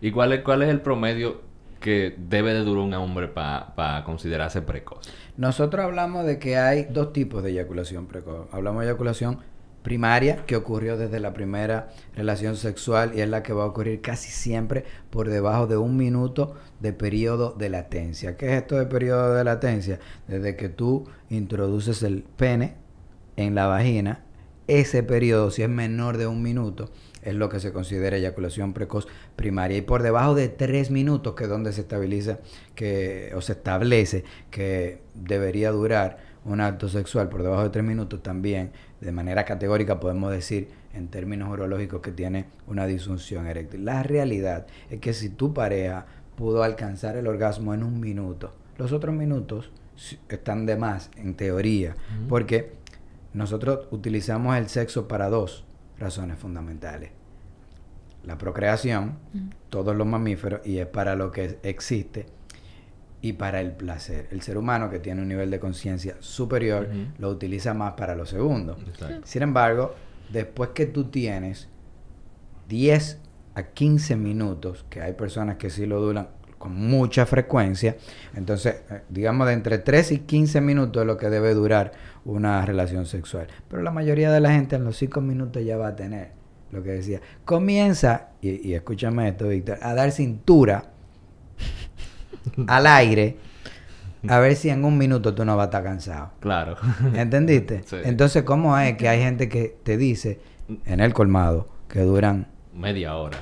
[0.00, 1.40] ¿Y cuál es, cuál es el promedio
[1.80, 5.08] que debe de durar un hombre para considerarse precoz?
[5.36, 8.48] Nosotros hablamos de que hay dos tipos de eyaculación precoz.
[8.52, 9.38] Hablamos de eyaculación
[9.86, 14.00] primaria, que ocurrió desde la primera relación sexual y es la que va a ocurrir
[14.00, 18.36] casi siempre por debajo de un minuto de periodo de latencia.
[18.36, 20.00] ¿Qué es esto de periodo de latencia?
[20.26, 22.74] Desde que tú introduces el pene
[23.36, 24.24] en la vagina,
[24.66, 26.90] ese periodo, si es menor de un minuto,
[27.22, 29.78] es lo que se considera eyaculación precoz primaria.
[29.78, 32.40] Y por debajo de tres minutos, que es donde se estabiliza
[32.74, 38.22] que, o se establece que debería durar un acto sexual, por debajo de tres minutos
[38.22, 43.84] también, de manera categórica podemos decir en términos urológicos que tiene una disfunción eréctil.
[43.84, 46.06] La realidad es que si tu pareja
[46.36, 49.70] pudo alcanzar el orgasmo en un minuto, los otros minutos
[50.28, 51.96] están de más, en teoría,
[52.28, 52.74] porque
[53.32, 55.64] nosotros utilizamos el sexo para dos
[55.98, 57.10] razones fundamentales.
[58.24, 59.18] La procreación,
[59.70, 62.26] todos los mamíferos, y es para lo que existe,
[63.26, 64.28] y para el placer.
[64.30, 68.24] El ser humano que tiene un nivel de conciencia superior lo utiliza más para lo
[68.24, 68.76] segundo.
[68.86, 69.26] Exacto.
[69.26, 69.94] Sin embargo,
[70.32, 71.68] después que tú tienes
[72.68, 73.18] 10
[73.56, 77.96] a 15 minutos, que hay personas que sí lo duran con mucha frecuencia,
[78.34, 81.92] entonces, eh, digamos, de entre 3 y 15 minutos es lo que debe durar
[82.24, 83.48] una relación sexual.
[83.68, 86.30] Pero la mayoría de la gente en los 5 minutos ya va a tener
[86.70, 87.20] lo que decía.
[87.44, 90.92] Comienza, y, y escúchame esto, Víctor, a dar cintura
[92.66, 93.36] al aire,
[94.28, 96.32] a ver si en un minuto tú no vas a estar cansado.
[96.40, 96.76] Claro.
[97.14, 97.82] ¿Entendiste?
[97.86, 97.96] Sí.
[98.04, 100.40] Entonces, ¿cómo es que hay gente que te dice
[100.84, 103.38] en el colmado que duran Media hora.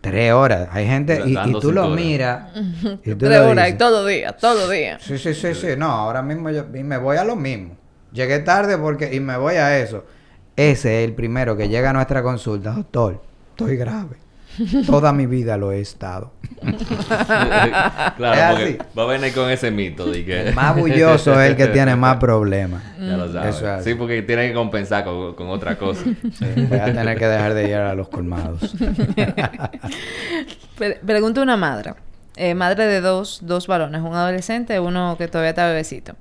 [0.00, 0.68] tres horas?
[0.72, 2.56] Hay gente, y, tú lo miras.
[3.04, 4.98] y tú Tres lo horas y todo día, todo día.
[5.00, 5.68] Sí, sí, sí, sí.
[5.76, 7.76] No, ahora mismo yo y me voy a lo mismo.
[8.12, 10.04] Llegué tarde porque y me voy a eso.
[10.56, 12.72] Ese es el primero que llega a nuestra consulta.
[12.72, 14.16] Doctor, estoy grave.
[14.86, 16.32] Toda mi vida lo he estado.
[16.62, 18.78] claro, Es porque así.
[18.98, 20.48] va a venir con ese mito de que...
[20.48, 22.82] El más bulloso es el que tiene más problemas.
[23.00, 23.56] Ya lo sabes.
[23.56, 23.90] Eso es así.
[23.90, 26.02] Sí, porque tiene que compensar con, con otra cosa.
[26.04, 28.74] Sí, voy a tener que dejar de ir a los colmados.
[30.76, 31.94] Pre- pregunta una madre.
[32.36, 36.14] eh, madre de dos, dos varones, un adolescente, uno que todavía está bebecito.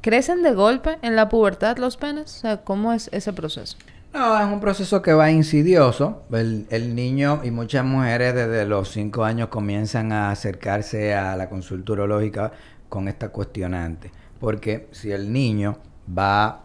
[0.00, 2.24] ¿Crecen de golpe en la pubertad los penes?
[2.36, 3.76] O sea, ¿cómo es ese proceso?
[4.16, 6.22] No, es un proceso que va insidioso.
[6.32, 11.50] El, el niño y muchas mujeres desde los 5 años comienzan a acercarse a la
[11.50, 12.50] consulta urológica
[12.88, 14.10] con esta cuestionante.
[14.40, 15.76] Porque si el niño
[16.18, 16.64] va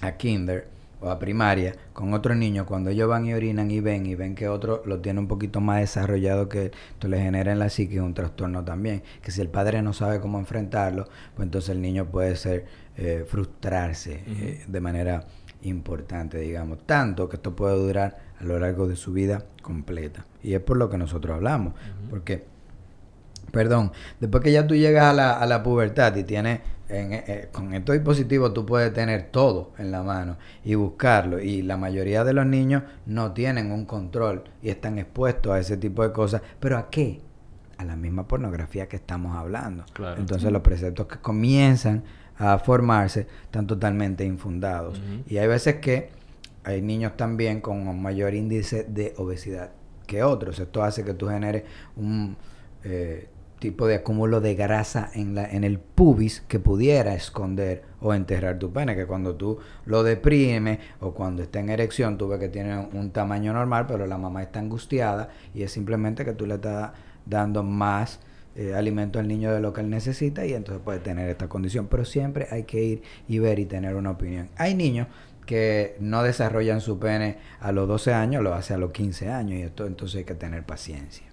[0.00, 0.68] a kinder
[1.00, 4.36] o a primaria con otro niño, cuando ellos van y orinan y ven y ven
[4.36, 7.70] que otro lo tiene un poquito más desarrollado que él, esto le genera en la
[7.70, 9.02] psique un trastorno también.
[9.20, 13.24] Que si el padre no sabe cómo enfrentarlo, pues entonces el niño puede ser eh,
[13.28, 15.26] frustrarse eh, de manera
[15.68, 16.78] importante, digamos.
[16.86, 20.26] Tanto que esto puede durar a lo largo de su vida completa.
[20.42, 21.74] Y es por lo que nosotros hablamos.
[22.10, 22.44] Porque,
[23.50, 27.48] perdón, después que ya tú llegas a la, a la pubertad y tienes, en, eh,
[27.52, 31.40] con estos dispositivos tú puedes tener todo en la mano y buscarlo.
[31.40, 35.76] Y la mayoría de los niños no tienen un control y están expuestos a ese
[35.76, 36.42] tipo de cosas.
[36.60, 37.20] ¿Pero a qué?
[37.76, 39.84] A la misma pornografía que estamos hablando.
[39.92, 40.20] Claro.
[40.20, 42.02] Entonces los preceptos que comienzan
[42.38, 45.00] a formarse están totalmente infundados.
[45.26, 46.10] Y hay veces que
[46.64, 49.70] hay niños también con un mayor índice de obesidad
[50.06, 50.58] que otros.
[50.58, 51.64] Esto hace que tú generes
[51.96, 52.36] un
[52.84, 58.14] eh, tipo de acúmulo de grasa en, la, en el pubis que pudiera esconder o
[58.14, 62.38] enterrar tu pene, que cuando tú lo deprimes o cuando está en erección, tú ves
[62.38, 66.46] que tiene un tamaño normal, pero la mamá está angustiada y es simplemente que tú
[66.46, 66.92] le estás
[67.26, 68.20] dando más
[68.58, 71.86] eh, alimento al niño de lo que él necesita y entonces puede tener esta condición.
[71.86, 74.50] Pero siempre hay que ir y ver y tener una opinión.
[74.56, 75.06] Hay niños
[75.46, 79.58] que no desarrollan su pene a los 12 años, lo hace a los 15 años
[79.58, 81.26] y esto entonces hay que tener paciencia.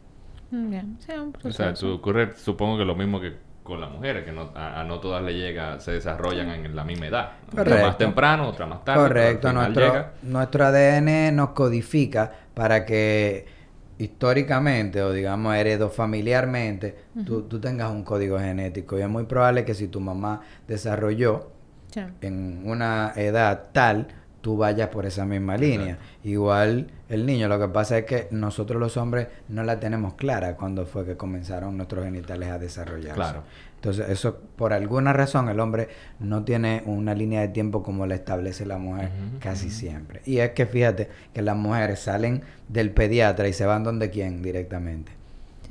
[0.51, 3.33] Bien, sí, un O sea, tú- ocurre supongo que lo mismo que
[3.63, 6.83] con las mujeres, que no, a, a no todas le llega, se desarrollan en la
[6.83, 7.31] misma edad.
[7.51, 7.87] Una Correcto.
[7.87, 9.01] más temprano, otra más tarde.
[9.01, 10.13] Correcto, nuestro, llega.
[10.21, 13.47] nuestro ADN nos codifica para que
[13.97, 19.63] históricamente o digamos heredo familiarmente tú, tú tengas un código genético y es muy probable
[19.65, 21.53] que si tu mamá desarrolló
[21.91, 22.01] Sí.
[22.21, 24.07] en una edad tal,
[24.45, 25.97] tú vayas por esa misma línea.
[26.23, 30.55] Igual el niño, lo que pasa es que nosotros los hombres no la tenemos clara
[30.55, 33.15] cuando fue que comenzaron nuestros genitales a desarrollarse.
[33.15, 33.41] Claro.
[33.77, 38.13] Entonces, eso por alguna razón el hombre no tiene una línea de tiempo como la
[38.13, 40.21] establece la mujer casi siempre.
[40.25, 44.43] Y es que fíjate que las mujeres salen del pediatra y se van donde quién
[44.43, 45.11] directamente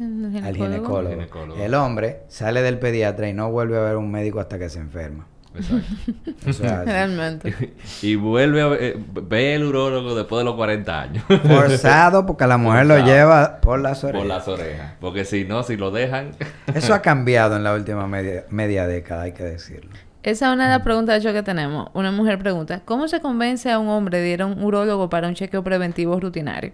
[0.00, 0.98] al ginecólogo.
[0.98, 1.62] Al ginecólogo.
[1.62, 4.80] El hombre sale del pediatra y no vuelve a ver un médico hasta que se
[4.80, 5.28] enferma.
[5.54, 6.84] Exacto.
[6.86, 7.72] Realmente.
[8.02, 11.24] y vuelve a ver, eh, ve el urólogo después de los 40 años.
[11.46, 14.20] Forzado porque la mujer lo lleva por las orejas.
[14.20, 14.94] Por las orejas.
[15.00, 16.32] Porque si no, si lo dejan.
[16.74, 19.90] Eso ha cambiado en la última media, media década, hay que decirlo.
[20.22, 21.90] Esa es una de las preguntas de hecho que tenemos.
[21.92, 25.28] Una mujer pregunta, ¿cómo se convence a un hombre de ir a un urólogo para
[25.28, 26.72] un chequeo preventivo rutinario?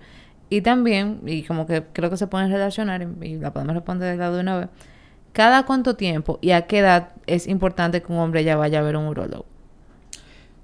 [0.48, 4.10] Y también, y como que creo que se pueden relacionar, y, y la podemos responder
[4.12, 4.68] de lado de una vez,
[5.32, 8.82] ¿cada cuánto tiempo y a qué edad es importante que un hombre ya vaya a
[8.82, 9.46] ver un urólogo?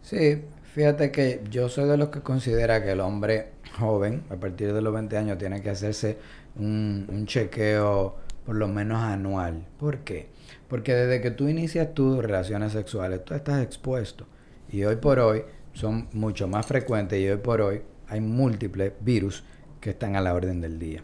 [0.02, 0.42] Sí,
[0.74, 4.80] fíjate que yo soy de los que considera que el hombre joven, a partir de
[4.80, 6.18] los 20 años, tiene que hacerse
[6.56, 9.66] un, un chequeo por lo menos anual.
[9.78, 10.28] ¿Por qué?
[10.68, 14.26] Porque desde que tú inicias tus relaciones sexuales, tú estás expuesto.
[14.70, 19.44] Y hoy por hoy son mucho más frecuentes y hoy por hoy hay múltiples virus
[19.80, 21.02] que están a la orden del día.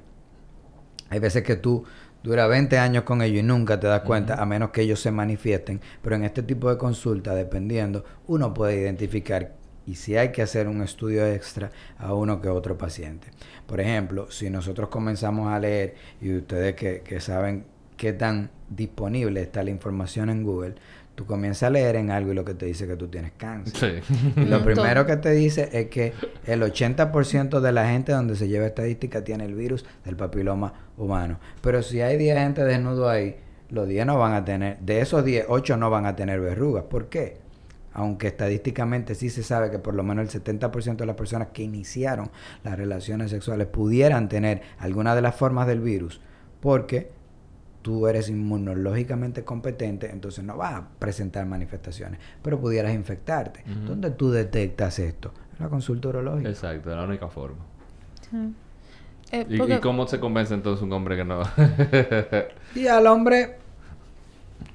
[1.10, 1.84] Hay veces que tú
[2.22, 5.10] duras 20 años con ellos y nunca te das cuenta, a menos que ellos se
[5.10, 5.80] manifiesten.
[6.02, 9.52] Pero en este tipo de consulta, dependiendo, uno puede identificar
[9.86, 13.28] y si hay que hacer un estudio extra a uno que otro paciente.
[13.66, 17.64] Por ejemplo, si nosotros comenzamos a leer y ustedes que, que saben
[17.96, 20.74] qué tan disponible está la información en Google,
[21.14, 24.02] tú comienzas a leer en algo y lo que te dice que tú tienes cáncer.
[24.02, 24.14] Sí.
[24.36, 26.12] Y lo primero que te dice es que
[26.46, 31.38] el 80% de la gente donde se lleva estadística tiene el virus del papiloma humano.
[31.60, 33.36] Pero si hay 10 gente desnudo ahí,
[33.68, 36.84] los 10 no van a tener, de esos 10, 8 no van a tener verrugas.
[36.84, 37.38] ¿Por qué?
[37.94, 41.62] Aunque estadísticamente sí se sabe que por lo menos el 70% de las personas que
[41.62, 42.30] iniciaron
[42.64, 46.20] las relaciones sexuales pudieran tener alguna de las formas del virus,
[46.60, 47.10] porque
[47.82, 53.62] tú eres inmunológicamente competente, entonces no vas a presentar manifestaciones, pero pudieras infectarte.
[53.86, 55.32] ¿Dónde tú detectas esto?
[55.58, 56.48] En la consulta urológica.
[56.48, 57.58] Exacto, es la única forma.
[58.30, 58.36] Sí.
[59.32, 61.42] Eh, ¿Y, porque- y cómo se convence entonces un hombre que no?
[62.74, 63.56] Y al hombre,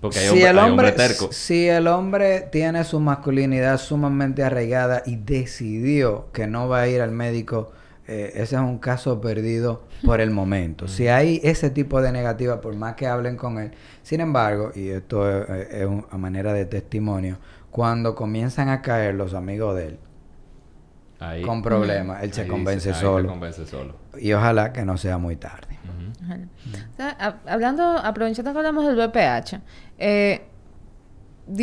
[0.02, 1.30] Porque hay, si hombre, el hay hombre terco.
[1.32, 7.02] si el hombre tiene su masculinidad sumamente arraigada y decidió que no va a ir
[7.02, 7.72] al médico,
[8.08, 10.88] eh, ese es un caso perdido por el momento.
[10.88, 13.72] Si hay ese tipo de negativa, por más que hablen con él,
[14.04, 17.38] sin embargo, y esto es, es un- a manera de testimonio,
[17.72, 20.00] cuando comienzan a caer los amigos de él
[21.20, 23.24] Ahí- con problemas, él se convence ahí solo.
[23.24, 23.96] se convence solo.
[24.20, 25.78] y ojalá que no sea muy tarde.
[26.20, 29.62] O sea, hab- hablando, aprovechando que hablamos del VPH,
[29.98, 30.42] eh,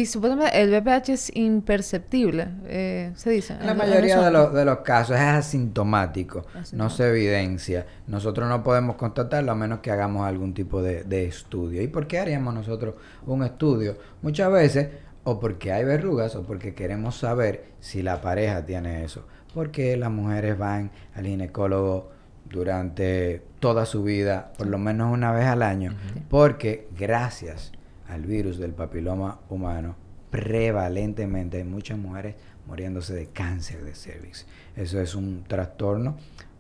[0.07, 3.55] supuestamente el VPH es imperceptible, eh, se dice.
[3.55, 7.87] En la mayoría de los, de los casos es asintomático, no se evidencia.
[8.07, 11.83] Nosotros no podemos constatarlo a menos que hagamos algún tipo de, de estudio.
[11.83, 12.95] ¿Y por qué haríamos nosotros
[13.27, 13.97] un estudio?
[14.23, 14.89] Muchas veces,
[15.25, 19.27] o porque hay verrugas, o porque queremos saber si la pareja tiene eso.
[19.53, 22.11] Porque las mujeres van al ginecólogo
[22.49, 25.95] durante toda su vida, por lo menos una vez al año,
[26.29, 27.73] porque gracias
[28.15, 29.97] al virus del papiloma humano,
[30.31, 34.47] prevalentemente hay muchas mujeres muriéndose de cáncer de cervix.
[34.77, 36.17] Eso es un trastorno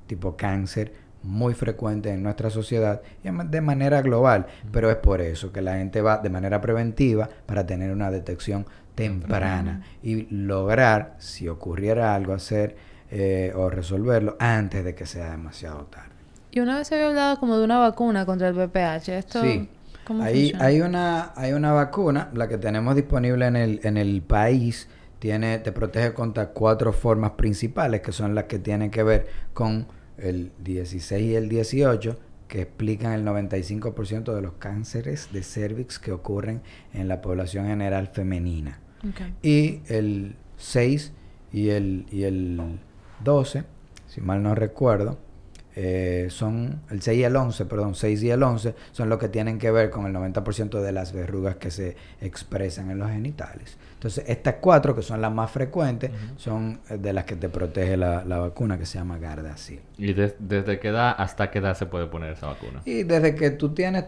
[0.06, 5.52] tipo cáncer muy frecuente en nuestra sociedad y de manera global, pero es por eso
[5.52, 11.48] que la gente va de manera preventiva para tener una detección temprana y lograr, si
[11.48, 12.76] ocurriera algo, hacer
[13.10, 16.10] eh, o resolverlo antes de que sea demasiado tarde.
[16.50, 19.08] Y una vez se había hablado como de una vacuna contra el VPH.
[19.08, 19.68] Esto, Sí.
[20.06, 20.64] ¿Cómo Ahí funciona?
[20.64, 24.88] hay una, hay una vacuna, la que tenemos disponible en el, en el país,
[25.18, 29.86] tiene, te protege contra cuatro formas principales, que son las que tienen que ver con
[30.18, 36.12] el 16 y el 18, que explican el 95% de los cánceres de cervix que
[36.12, 36.62] ocurren
[36.92, 38.80] en la población general femenina.
[39.42, 41.12] Y el 6
[41.52, 42.78] y el, y el
[43.22, 43.64] 12,
[44.06, 45.18] si mal no recuerdo,
[45.76, 49.28] eh, son el 6 y el 11, perdón, 6 y el 11 son los que
[49.28, 53.76] tienen que ver con el 90% de las verrugas que se expresan en los genitales.
[53.94, 57.96] Entonces, estas cuatro, que son las más frecuentes, son eh, de las que te protege
[57.96, 59.80] la, la vacuna que se llama Gardasil.
[59.96, 62.82] ¿Y des- desde qué edad hasta qué edad se puede poner esa vacuna?
[62.84, 64.04] Y desde que tú tienes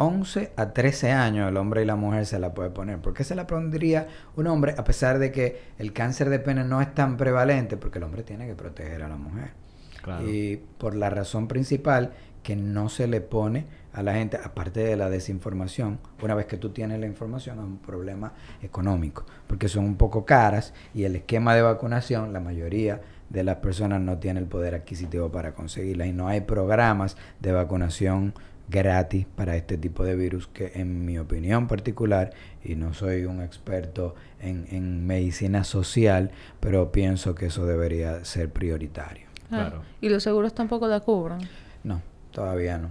[0.00, 2.98] 11 a 13 años, el hombre y la mujer se la puede poner.
[2.98, 6.62] ¿Por qué se la pondría un hombre a pesar de que el cáncer de pene
[6.62, 7.76] no es tan prevalente?
[7.76, 9.50] Porque el hombre tiene que proteger a la mujer.
[10.26, 14.96] Y por la razón principal que no se le pone a la gente, aparte de
[14.96, 19.84] la desinformación, una vez que tú tienes la información es un problema económico, porque son
[19.84, 24.40] un poco caras y el esquema de vacunación, la mayoría de las personas no tiene
[24.40, 28.34] el poder adquisitivo para conseguirla y no hay programas de vacunación
[28.70, 33.42] gratis para este tipo de virus que en mi opinión particular, y no soy un
[33.42, 39.27] experto en medicina social, pero pienso que eso debería ser prioritario.
[39.50, 39.82] Ah, Claro.
[40.00, 41.38] Y los seguros tampoco la cubren.
[41.84, 42.00] No,
[42.32, 42.90] todavía no.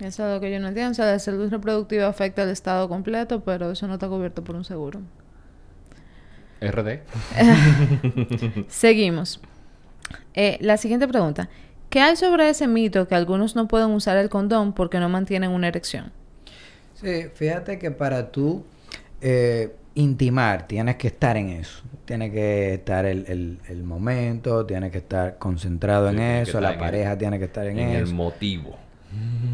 [0.00, 0.92] Eso es lo que yo no entiendo.
[0.92, 4.56] O sea, la salud reproductiva afecta al estado completo, pero eso no está cubierto por
[4.56, 5.00] un seguro.
[6.60, 7.00] RD.
[8.68, 9.40] Seguimos.
[10.34, 11.48] Eh, la siguiente pregunta.
[11.90, 15.50] ¿Qué hay sobre ese mito que algunos no pueden usar el condón porque no mantienen
[15.50, 16.10] una erección?
[16.94, 18.64] Sí, fíjate que para tú
[19.20, 21.82] eh, intimar tienes que estar en eso.
[22.04, 26.72] Tiene que estar el, el- el momento, tienes que estar concentrado Sí, en eso, la
[26.72, 27.98] el- pareja tiene que estar en, En eso.
[28.10, 28.76] el motivo.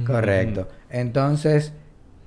[0.07, 0.69] Correcto.
[0.91, 1.73] Entonces,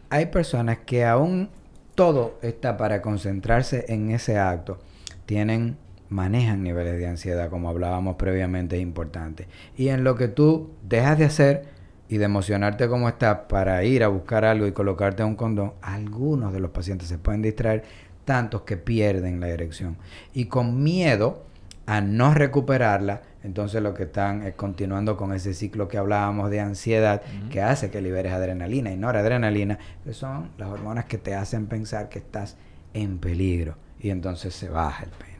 [0.09, 1.49] hay personas que aún
[1.95, 4.79] todo está para concentrarse en ese acto,
[5.25, 5.77] tienen,
[6.09, 9.47] manejan niveles de ansiedad, como hablábamos previamente, es importante.
[9.77, 11.65] Y en lo que tú dejas de hacer
[12.11, 16.51] y de emocionarte como estás para ir a buscar algo y colocarte un condón, algunos
[16.51, 17.85] de los pacientes se pueden distraer
[18.25, 19.95] tantos que pierden la erección.
[20.33, 21.45] Y con miedo
[21.85, 26.59] a no recuperarla, entonces lo que están es continuando con ese ciclo que hablábamos de
[26.59, 31.67] ansiedad que hace que liberes adrenalina y noradrenalina, que son las hormonas que te hacen
[31.67, 32.57] pensar que estás
[32.93, 35.30] en peligro y entonces se baja el pene.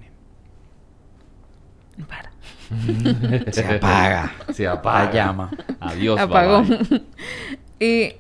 [2.08, 2.32] Para.
[3.51, 4.32] Se apaga.
[4.54, 5.06] Se apaga.
[5.06, 5.51] La llama.
[5.80, 7.04] Adiós, bye bye.
[7.86, 8.15] y,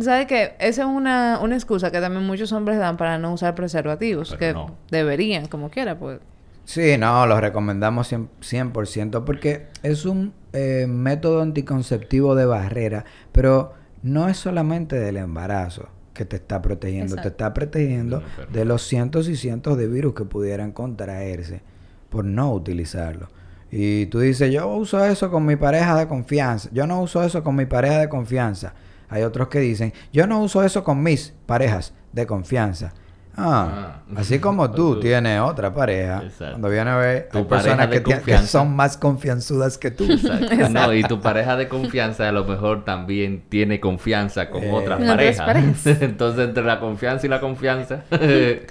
[0.00, 0.54] ¿sabes qué?
[0.58, 4.36] Esa es una, una excusa que también muchos hombres dan para no usar preservativos.
[4.38, 4.76] Pero que no.
[4.90, 6.20] deberían, como quiera, pues.
[6.64, 13.74] Sí, no, lo recomendamos 100%, 100% porque es un eh, método anticonceptivo de barrera, pero
[14.02, 19.28] no es solamente del embarazo que te está protegiendo, te está protegiendo de los cientos
[19.28, 21.62] y cientos de virus que pudieran contraerse
[22.12, 23.28] por no utilizarlo.
[23.70, 27.42] Y tú dices, yo uso eso con mi pareja de confianza, yo no uso eso
[27.42, 28.74] con mi pareja de confianza.
[29.08, 32.92] Hay otros que dicen, yo no uso eso con mis parejas de confianza.
[33.34, 34.20] Ah, Ah.
[34.20, 35.00] así como tú Tú.
[35.00, 36.50] tienes otra pareja, Exacto.
[36.52, 40.04] cuando viene a ver, Tu hay pareja personas de que, son más confianzudas que tú.
[40.04, 40.54] Exacto.
[40.70, 44.70] No, y tu pareja de confianza a lo mejor también tiene confianza con Eh.
[44.70, 45.46] otras otras parejas.
[45.46, 45.86] parejas.
[46.02, 48.66] Entonces, entre la confianza y la confianza, Eh,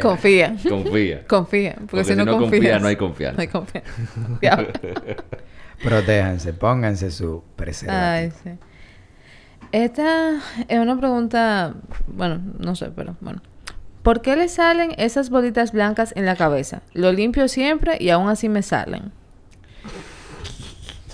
[0.00, 0.56] confía.
[0.68, 1.24] confía.
[1.28, 1.74] Confía.
[1.74, 3.36] Porque, Porque si no, confías, confía, no hay confianza.
[3.36, 3.90] No hay confianza.
[5.82, 8.34] Protéjanse, pónganse su Ay, preservativo.
[8.42, 8.50] sí.
[9.72, 11.74] Esta es una pregunta,
[12.06, 13.42] bueno, no sé, pero bueno.
[14.02, 16.82] ¿Por qué le salen esas bolitas blancas en la cabeza?
[16.92, 19.12] Lo limpio siempre y aún así me salen.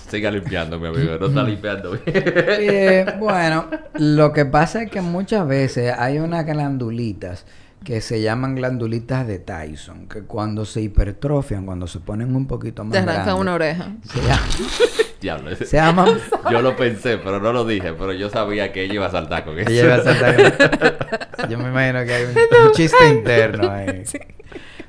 [0.09, 1.17] Siga limpiando, mi amigo.
[1.17, 2.01] No está limpiando bien.
[2.15, 7.45] Eh, bueno, lo que pasa es que muchas veces hay unas glandulitas
[7.83, 12.83] que se llaman glandulitas de Tyson, que cuando se hipertrofian, cuando se ponen un poquito
[12.83, 13.91] más Te arrancan grandes, una oreja.
[14.07, 14.47] se, llama-
[15.21, 15.49] Diablo.
[15.51, 16.09] ese- se llaman...
[16.51, 17.93] Yo lo pensé, pero no lo dije.
[17.93, 19.69] Pero yo sabía que ella iba a saltar con eso.
[19.69, 22.31] Ella iba a saltar- Yo me imagino que hay un,
[22.67, 24.03] un chiste interno ahí.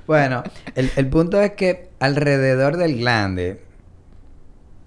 [0.06, 0.42] Bueno,
[0.74, 3.60] el, el punto es que alrededor del glande,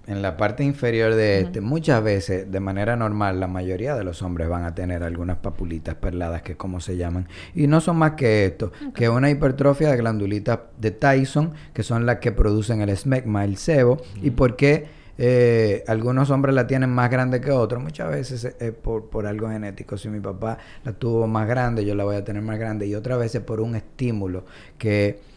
[0.06, 4.22] en la parte inferior de este, muchas veces, de manera normal, la mayoría de los
[4.22, 7.28] hombres van a tener algunas papulitas perladas, que es como se llaman.
[7.54, 12.06] Y no son más que esto, que una hipertrofia de glandulitas de Tyson, que son
[12.06, 14.00] las que producen el esmegma, el sebo.
[14.22, 14.86] ¿Y por qué
[15.18, 17.82] eh, algunos hombres la tienen más grande que otros?
[17.82, 19.98] Muchas veces es, es por, por algo genético.
[19.98, 22.86] Si mi papá la tuvo más grande, yo la voy a tener más grande.
[22.86, 24.44] Y otras veces por un estímulo
[24.78, 25.35] que...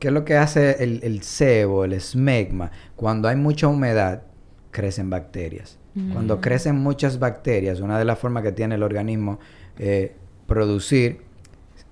[0.00, 2.72] ¿Qué es lo que hace el, el sebo, el esmegma?
[2.96, 4.22] Cuando hay mucha humedad,
[4.72, 5.78] crecen bacterias.
[6.12, 9.38] Cuando crecen muchas bacterias, una de las formas que tiene el organismo
[9.78, 10.14] eh,
[10.46, 11.20] producir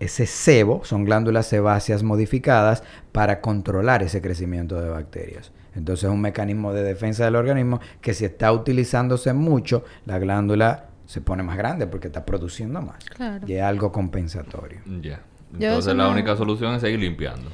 [0.00, 5.50] ese sebo, son glándulas sebáceas modificadas para controlar ese crecimiento de bacterias.
[5.74, 10.86] Entonces es un mecanismo de defensa del organismo que si está utilizándose mucho, la glándula
[11.04, 13.04] se pone más grande porque está produciendo más.
[13.16, 13.44] Claro.
[13.48, 14.78] Y es algo compensatorio.
[15.02, 15.20] Ya.
[15.52, 17.50] Entonces la no- única solución es seguir limpiando.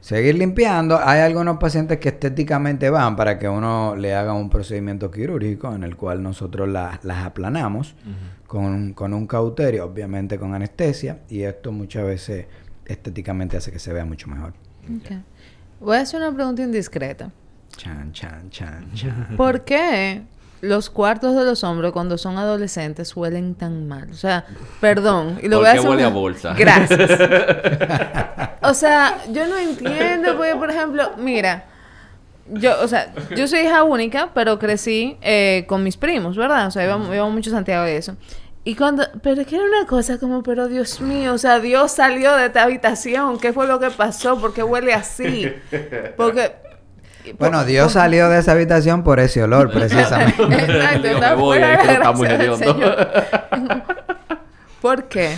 [0.00, 0.98] Seguir limpiando.
[1.02, 5.82] Hay algunos pacientes que estéticamente van para que uno le haga un procedimiento quirúrgico en
[5.82, 7.94] el cual nosotros la- las aplanamos
[8.46, 12.46] con, con un cauterio, obviamente con anestesia, y esto muchas veces
[12.86, 14.54] estéticamente hace que se vea mucho mejor.
[14.84, 15.12] Ok.
[15.80, 17.30] Voy a hacer una pregunta indiscreta.
[17.76, 19.34] Chan, chan, chan, chan.
[19.36, 20.22] ¿Por qué
[20.60, 24.08] los cuartos de los hombres cuando son adolescentes huelen tan mal?
[24.10, 24.44] O sea,
[24.80, 25.38] perdón.
[25.42, 26.54] Y lo ¿Por voy a hacer huele una- a bolsa?
[26.54, 27.10] Gracias.
[28.62, 31.64] o sea, yo no entiendo porque, por ejemplo, mira,
[32.50, 36.66] yo, o sea, yo soy hija única, pero crecí eh, con mis primos, ¿verdad?
[36.66, 38.16] O sea, íbamos, íbamos mucho a Santiago y eso.
[38.64, 41.92] Y cuando, pero es que era una cosa como, pero Dios mío, o sea, Dios
[41.92, 44.38] salió de esta habitación, ¿qué fue lo que pasó?
[44.38, 45.50] ¿Por qué huele así?
[46.16, 46.52] Porque...
[47.38, 50.42] Bueno, Dios salió de esa habitación por ese olor, precisamente.
[50.42, 52.56] Exacto, está fuera de la.
[52.56, 53.08] Señor.
[54.80, 55.34] ¿Por qué?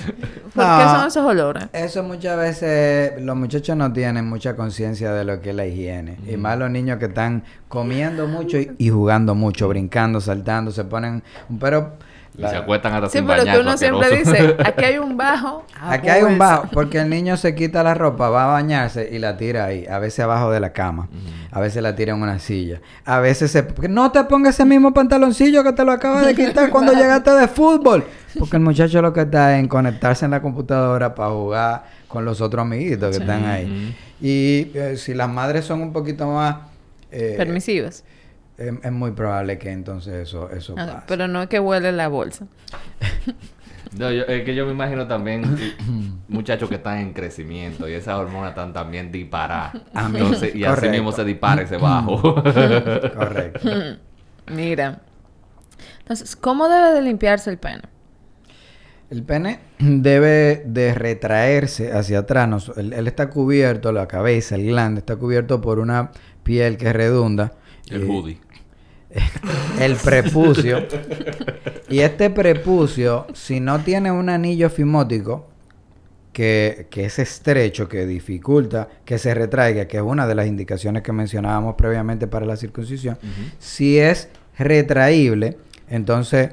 [0.54, 0.78] ¿Por No.
[0.78, 1.64] qué son esos olores?
[1.72, 6.18] Eso muchas veces los muchachos no tienen mucha conciencia de lo que es la higiene.
[6.28, 10.84] Y más los niños que están comiendo mucho y, y jugando mucho, brincando, saltando, se
[10.84, 11.22] ponen...
[11.58, 11.94] Pero...
[12.38, 15.64] Y se acuestan hasta Sí, sin pero que uno siempre dice, aquí hay un bajo.
[15.78, 19.18] Aquí hay un bajo, porque el niño se quita la ropa, va a bañarse y
[19.18, 21.08] la tira ahí, a veces abajo de la cama,
[21.50, 23.62] a veces la tira en una silla, a veces se...
[23.64, 27.30] porque No te pongas ese mismo pantaloncillo que te lo acabas de quitar cuando llegaste
[27.32, 28.04] de fútbol,
[28.38, 32.24] porque el muchacho lo que está es en conectarse en la computadora para jugar con
[32.24, 33.94] los otros amiguitos que están ahí.
[34.20, 36.56] Y eh, si las madres son un poquito más...
[37.10, 38.04] eh, Permisivas.
[38.60, 41.04] Es, es muy probable que entonces eso, eso Ah, pase.
[41.08, 42.46] pero no es que huele la bolsa.
[43.98, 45.42] No, yo- es que yo me imagino también
[46.28, 49.82] muchachos que están en crecimiento y esas hormonas están también disparadas.
[49.92, 50.90] A mí, Entonces, y así correcto.
[50.96, 52.34] mismo se dispara ese bajo.
[53.16, 53.68] Correcto.
[54.46, 55.00] Mira.
[56.00, 57.82] Entonces, ¿cómo debe de limpiarse el pene?
[59.10, 62.70] El pene debe de retraerse hacia atrás.
[62.76, 66.12] Él, él está cubierto, la cabeza, el glande, está cubierto por una
[66.44, 67.54] piel que es redonda.
[67.88, 68.38] El Eh, hoodie.
[69.80, 70.86] El prepucio.
[71.88, 75.48] y este prepucio, si no tiene un anillo fimótico,
[76.32, 81.02] que, que es estrecho, que dificulta que se retraiga, que es una de las indicaciones
[81.02, 83.18] que mencionábamos previamente para la circuncisión,
[83.58, 85.58] si es retraíble,
[85.88, 86.50] entonces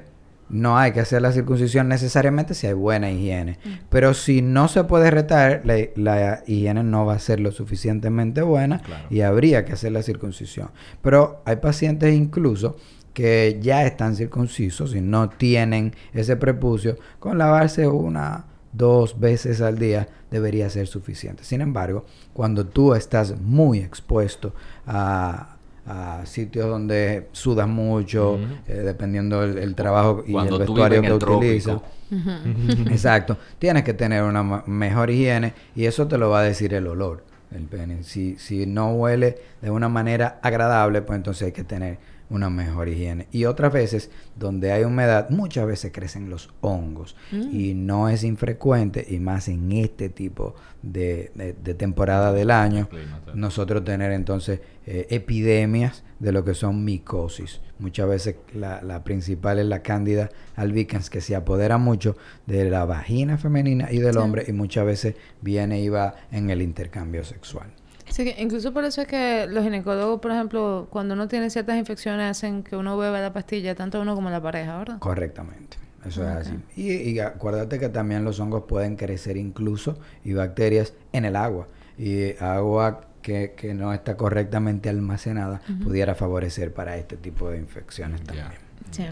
[0.49, 3.59] no hay que hacer la circuncisión necesariamente si hay buena higiene.
[3.89, 8.41] Pero si no se puede retraer, la, la higiene no va a ser lo suficientemente
[8.41, 9.05] buena Claro.
[9.09, 10.69] y habría que hacer la circuncisión.
[11.01, 12.77] Pero hay pacientes incluso
[13.13, 19.79] que ya están circuncisos y no tienen ese prepucio, con lavarse una, dos veces al
[19.79, 21.43] día debería ser suficiente.
[21.43, 24.53] Sin embargo, cuando tú estás muy expuesto
[24.85, 25.56] a,
[25.87, 31.07] a sitios donde sudas mucho, eh, dependiendo el, el trabajo y Cuando el vestuario que
[31.07, 31.81] el utilizas.
[32.89, 33.37] Exacto.
[33.57, 37.23] Tienes que tener una mejor higiene y eso te lo va a decir el olor
[37.49, 38.03] del pene.
[38.03, 41.97] Si, si no huele de una manera agradable, pues entonces hay que tener
[42.29, 43.27] una mejor higiene.
[43.31, 47.15] Y otras veces, donde hay humedad, muchas veces crecen los hongos.
[47.31, 52.89] Y no es infrecuente, y más en este tipo de, de- de temporada del año,
[53.33, 57.61] nosotros tener entonces eh, epidemias de lo que son micosis.
[57.79, 62.85] Muchas veces la, la principal es la cándida albicans que se apodera mucho de la
[62.85, 64.19] vagina femenina y del Sí.
[64.19, 67.67] hombre y muchas veces viene y va en el intercambio sexual.
[68.09, 71.77] Sí, que incluso por eso es que los ginecólogos, por ejemplo, cuando uno tiene ciertas
[71.77, 74.99] infecciones, hacen que uno beba la pastilla, tanto uno como la pareja, ¿verdad?
[74.99, 75.77] Correctamente.
[76.05, 76.53] Eso es así.
[76.75, 81.67] Y, y acuérdate que también los hongos pueden crecer incluso y bacterias en el agua.
[81.97, 88.21] Y agua que, que no está correctamente almacenada pudiera favorecer para este tipo de infecciones
[88.21, 88.47] también.
[88.91, 89.05] Sí.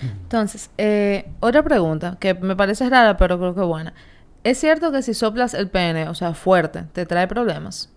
[0.00, 3.92] Entonces, eh, otra pregunta que me parece rara, pero creo que buena.
[4.44, 7.88] ¿Es cierto que si soplas el pene, o sea, fuerte, te trae problemas?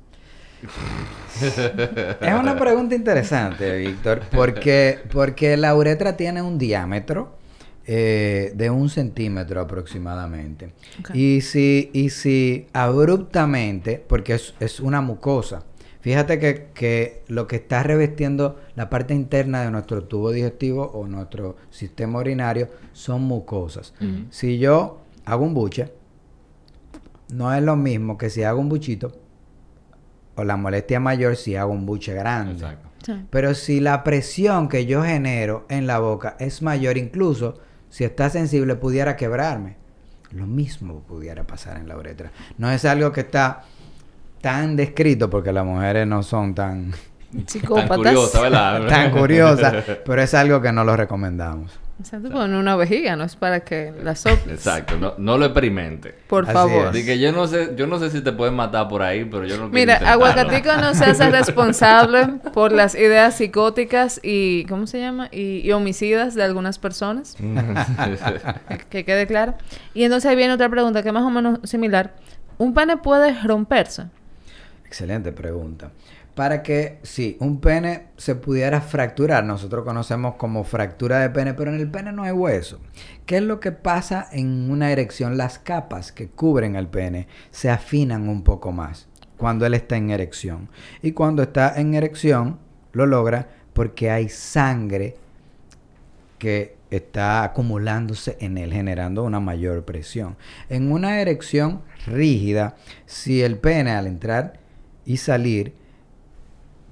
[2.21, 7.35] es una pregunta interesante, Víctor, porque, porque la uretra tiene un diámetro
[7.87, 10.73] eh, de un centímetro aproximadamente.
[11.13, 15.63] Y, si, y si abruptamente, porque es, es una mucosa,
[16.01, 21.07] fíjate que, que, lo que está revestiendo la parte interna de nuestro tubo digestivo o
[21.07, 23.93] nuestro sistema urinario son mucosas.
[24.29, 25.91] Si yo hago un buche,
[27.29, 29.13] no es lo mismo que si hago un buchito
[30.35, 32.65] o la molestia mayor si hago un buche grande.
[33.29, 37.59] Pero si la presión que yo genero en la boca es mayor, incluso
[37.89, 39.77] si está sensible, pudiera quebrarme.
[40.31, 42.31] Lo mismo pudiera pasar en la uretra.
[42.57, 43.63] No es algo que está
[44.41, 46.93] tan descrito porque las mujeres no son tan
[47.45, 47.87] psicópatas.
[47.89, 48.87] tan curiosas, ¿verdad?
[48.89, 51.79] tan curiosas, pero es algo que no lo recomendamos.
[51.97, 54.57] Exacto, con una vejiga, no es para que la soples.
[54.57, 56.13] Exacto, no, no lo experimente.
[56.27, 56.87] Por favor.
[56.87, 59.45] Así que yo no sé, yo no sé si te pueden matar por ahí, pero
[59.45, 64.99] yo no Mira, Aguacatico no se hace responsable por las ideas psicóticas y ¿cómo se
[64.99, 65.29] llama?
[65.31, 67.37] Y, homicidas de algunas personas.
[68.89, 69.55] que quede claro.
[69.93, 72.13] Y entonces ahí viene otra pregunta que es más o menos similar.
[72.57, 74.03] ¿Un pene puede romperse?
[74.85, 75.91] Excelente pregunta
[76.35, 79.45] para que, sí, un pene se pudiera fracturar.
[79.45, 82.79] Nosotros conocemos como fractura de pene, pero en el pene no hay hueso.
[83.25, 85.37] ¿Qué es lo que pasa en una erección?
[85.37, 89.07] Las capas que cubren el pene se afinan un poco más
[89.37, 90.69] cuando él está en erección.
[91.01, 92.59] Y cuando está en erección,
[92.91, 95.15] lo logra porque hay sangre
[96.37, 100.35] que está acumulándose en él, generando una mayor presión.
[100.69, 102.75] En una erección rígida,
[103.05, 104.59] si el pene al entrar
[105.05, 105.73] y salir,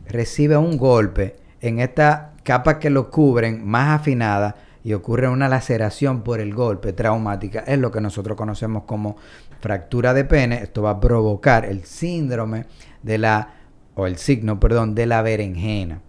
[0.07, 6.23] recibe un golpe en esta capa que lo cubren más afinada y ocurre una laceración
[6.23, 9.15] por el golpe traumática, es lo que nosotros conocemos como
[9.61, 10.61] fractura de pene.
[10.61, 12.65] Esto va a provocar el síndrome
[13.01, 13.53] de la,
[13.95, 16.01] o el signo, perdón, de la berenjena.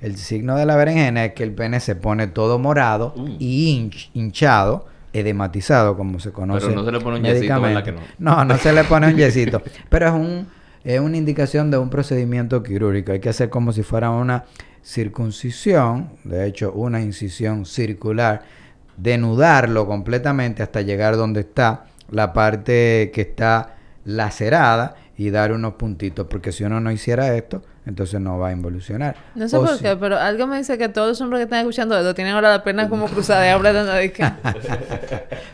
[0.00, 3.26] El signo de la berenjena es que el pene se pone todo morado uh.
[3.40, 6.66] y hinchado, edematizado, como se conoce.
[6.66, 8.00] Pero no se le pone un yesito, Que no?
[8.18, 9.60] no, no se le pone un yesito.
[9.88, 10.46] pero es un
[10.84, 13.12] es una indicación de un procedimiento quirúrgico.
[13.12, 14.44] Hay que hacer como si fuera una
[14.82, 18.42] circuncisión, de hecho una incisión circular,
[18.96, 26.26] denudarlo completamente hasta llegar donde está la parte que está lacerada y dar unos puntitos,
[26.26, 29.14] porque si uno no hiciera esto, entonces no va a involucionar.
[29.34, 31.96] No sé por qué, pero algo me dice que todos los hombres que están escuchando
[31.96, 34.12] esto tienen ahora la pena como cruzada de habla de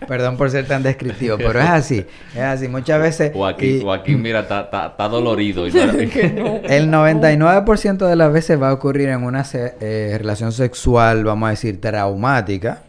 [0.09, 2.69] Perdón por ser tan descriptivo, pero es así, es así.
[2.69, 3.33] Muchas veces...
[3.35, 5.67] Joaquín, mira, está dolorido.
[5.67, 11.49] Y El 99% de las veces va a ocurrir en una eh, relación sexual, vamos
[11.49, 12.83] a decir, traumática,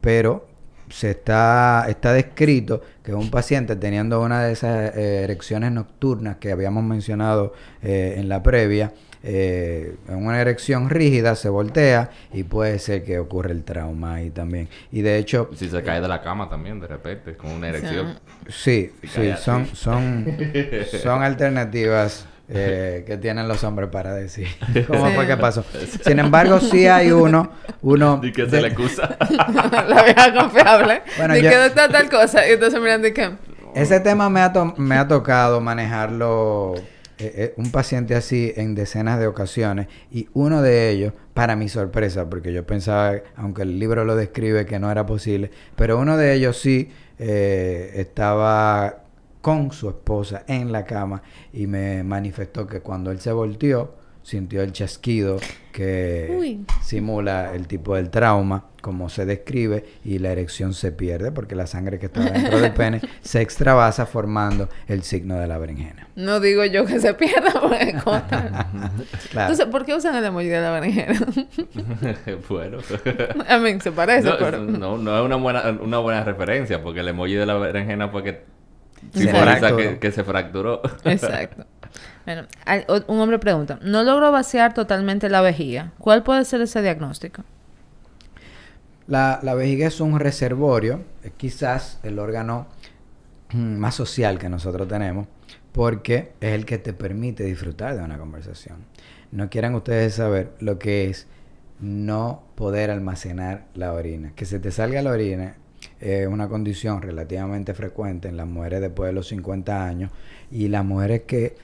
[0.00, 0.49] pero
[0.90, 6.52] se está, está descrito que un paciente teniendo una de esas eh, erecciones nocturnas que
[6.52, 12.78] habíamos mencionado eh, en la previa, eh, en una erección rígida se voltea y puede
[12.78, 14.68] ser que ocurra el trauma ahí también.
[14.90, 15.50] Y de hecho...
[15.54, 18.18] Si se cae de la cama también de repente, con una erección.
[18.48, 20.26] Sí, sí, son, son,
[21.02, 24.48] son alternativas eh, que tienen los hombres para decir.
[24.88, 25.64] ¿Cómo fue que pasó?
[26.04, 28.20] Sin embargo, sí hay uno, uno...
[28.24, 29.16] ¿Y que se le acusa?
[29.88, 31.02] la vieja confiable.
[31.16, 32.48] Bueno, de que está tal cosa.
[32.48, 33.30] Y entonces miran de qué.
[33.74, 36.74] Ese tema me ha, me ha tocado manejarlo
[37.18, 41.68] eh, eh, un paciente así en decenas de ocasiones y uno de ellos, para mi
[41.68, 46.16] sorpresa, porque yo pensaba, aunque el libro lo describe, que no era posible, pero uno
[46.16, 48.99] de ellos sí estaba
[49.40, 51.22] con su esposa en la cama
[51.52, 55.38] y me manifestó que cuando él se volteó sintió el chasquido
[55.72, 61.54] que simula el tipo del trauma, como se describe, y la erección se pierde porque
[61.54, 66.08] la sangre que está dentro del pene se extravasa formando el signo de la berenjena.
[66.16, 67.94] No digo yo que se pierda, porque
[69.32, 71.20] Entonces, ¿por qué usan el emoji de la berenjena?
[72.48, 72.78] bueno.
[73.48, 74.58] A mí se parece, no, pero...
[74.58, 78.22] No, no es una buena, una buena referencia, porque el emoji de la berenjena fue
[78.22, 78.59] que
[79.12, 80.82] que, se fracturó.
[81.04, 81.64] Exacto.
[82.24, 82.46] Bueno,
[83.08, 85.92] un hombre pregunta, no logro vaciar totalmente la vejiga.
[85.98, 87.42] ¿Cuál puede ser ese diagnóstico?
[89.06, 92.68] La, la vejiga es un reservorio, es quizás el órgano
[93.52, 95.26] mm, más social que nosotros tenemos,
[95.72, 98.84] porque es el que te permite disfrutar de una conversación.
[99.32, 101.26] No quieran ustedes saber lo que es
[101.80, 104.32] no poder almacenar la orina.
[104.34, 105.56] Que se te salga la orina
[106.00, 110.10] es una condición relativamente frecuente en las mujeres después de los 50 años
[110.50, 111.56] y las mujeres que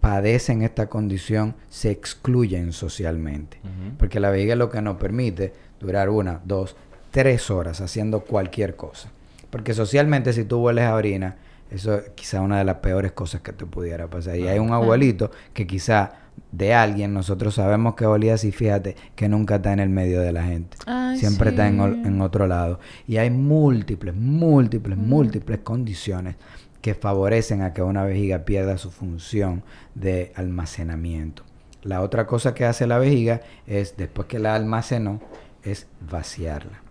[0.00, 3.58] padecen esta condición se excluyen socialmente.
[3.98, 6.76] Porque la vejiga es lo que nos permite durar una, dos,
[7.10, 9.10] tres horas haciendo cualquier cosa.
[9.50, 11.36] Porque socialmente si tú hueles a orina,
[11.70, 14.36] eso es quizá una de las peores cosas que te pudiera pasar.
[14.36, 19.28] Y hay un abuelito que quizá de alguien nosotros sabemos que olía así, fíjate, que
[19.28, 20.76] nunca está en el medio de la gente.
[21.16, 22.78] Siempre está en, otro lado.
[23.08, 26.36] Y hay múltiples, múltiples, múltiples condiciones
[26.80, 29.62] que favorecen a que una vejiga pierda su función
[29.94, 31.42] de almacenamiento.
[31.82, 35.20] La otra cosa que hace la vejiga es, después que la almacenó,
[35.64, 36.82] es vaciarla.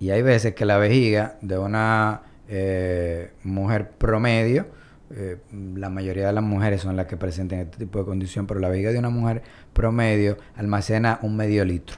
[0.00, 4.66] Y hay veces que la vejiga de una eh, mujer promedio,
[5.10, 8.60] eh, la mayoría de las mujeres son las que presentan este tipo de condición, pero
[8.60, 9.42] la vejiga de una mujer
[9.72, 11.96] promedio almacena un medio litro.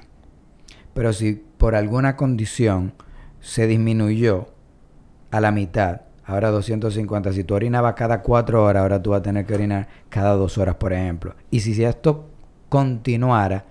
[0.95, 2.95] Pero si por alguna condición
[3.41, 4.49] se disminuyó
[5.31, 9.23] a la mitad, ahora 250, si tú orinabas cada cuatro horas, ahora tú vas a
[9.23, 11.35] tener que orinar cada dos horas, por ejemplo.
[11.51, 12.31] Y si esto
[12.69, 13.67] continuara,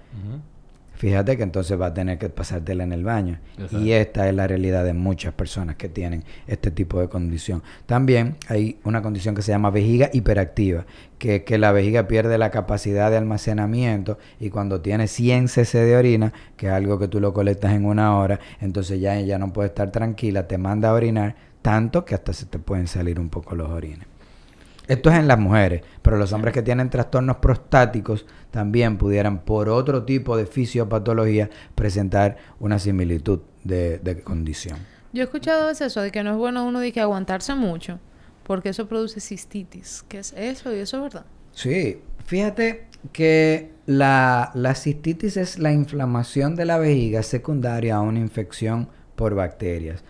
[1.01, 3.39] fíjate que entonces va a tener que pasártela en el baño.
[3.71, 7.63] Y esta es la realidad de muchas personas que tienen este tipo de condición.
[7.87, 10.85] También hay una condición que se llama vejiga hiperactiva,
[11.17, 15.97] que, que la vejiga pierde la capacidad de almacenamiento y cuando tiene 100 cc de
[15.97, 19.51] orina, que es algo que tú lo colectas en una hora, entonces ya, ya no
[19.53, 23.29] puede estar tranquila, te manda a orinar tanto que hasta se te pueden salir un
[23.29, 24.10] poco los orines.
[24.91, 29.69] Esto es en las mujeres, pero los hombres que tienen trastornos prostáticos también pudieran, por
[29.69, 34.79] otro tipo de fisiopatología, presentar una similitud de, condición.
[35.13, 37.99] Yo he escuchado eso, de que no es bueno uno de que aguantarse mucho,
[38.43, 40.03] porque eso produce cistitis.
[40.09, 40.75] ¿Qué es eso?
[40.75, 41.25] ¿Y eso es verdad?
[41.53, 48.19] Sí, fíjate que la, la cistitis es la inflamación de la vejiga secundaria a una
[48.19, 50.03] infección por bacterias.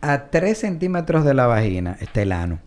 [0.00, 2.65] A 3 centímetros de la vagina está el ano.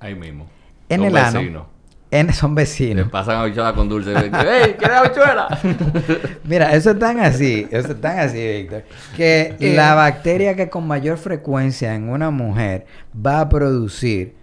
[0.00, 0.46] Ahí mismo.
[0.88, 1.68] En el ano.
[2.10, 3.04] En, son vecinos.
[3.04, 4.12] Le pasan habichuela con dulce.
[4.12, 4.74] ¡Ey!
[4.78, 5.60] ¿Quieres habichuela?
[6.44, 7.68] Mira, eso es tan así.
[7.70, 8.84] Eso es tan así, Víctor.
[9.14, 14.38] Que la bacteria que con mayor frecuencia en una mujer va a producir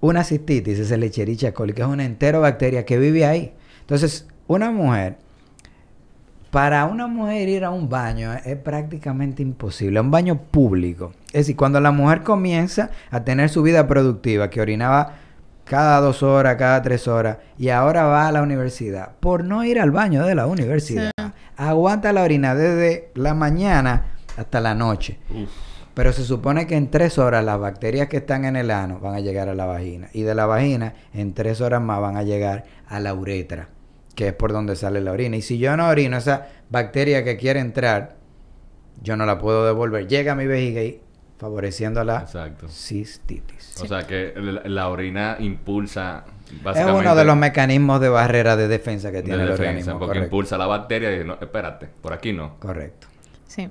[0.00, 3.54] una cistitis es el Lecherichia coli, que es una enterobacteria que vive ahí.
[3.80, 5.16] Entonces, una mujer
[6.52, 11.14] para una mujer ir a un baño es prácticamente imposible, un baño público.
[11.28, 15.14] Es decir, cuando la mujer comienza a tener su vida productiva, que orinaba
[15.64, 19.80] cada dos horas, cada tres horas, y ahora va a la universidad, por no ir
[19.80, 21.10] al baño de la universidad,
[21.56, 25.18] aguanta la orina desde la mañana hasta la noche.
[25.94, 29.14] Pero se supone que en tres horas las bacterias que están en el ano van
[29.14, 30.10] a llegar a la vagina.
[30.12, 33.68] Y de la vagina, en tres horas más van a llegar a la uretra
[34.14, 35.36] que es por donde sale la orina.
[35.36, 38.16] Y si yo no orino, esa bacteria que quiere entrar,
[39.02, 40.06] yo no la puedo devolver.
[40.06, 41.00] Llega a mi vejiga y
[41.38, 42.26] favoreciendo la
[42.68, 43.74] cistitis.
[43.80, 44.32] O sea que
[44.64, 46.24] la, orina impulsa
[46.62, 47.00] básicamente...
[47.00, 49.98] Es uno de los mecanismos de barrera de defensa que tiene el organismo.
[49.98, 52.58] Porque impulsa la bacteria y no, espérate, por aquí no.
[52.58, 53.08] Correcto.
[53.46, 53.68] Sí.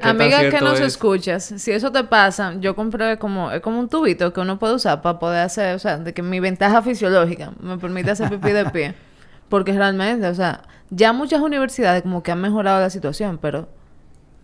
[0.00, 4.32] amiga que nos escuchas, si eso te pasa, yo compré como, es como un tubito
[4.32, 7.76] que uno puede usar para poder hacer, o sea, de que mi ventaja fisiológica me
[7.76, 8.94] permite hacer pipí de pie.
[9.54, 13.68] Porque realmente, o sea, ya muchas universidades como que han mejorado la situación, pero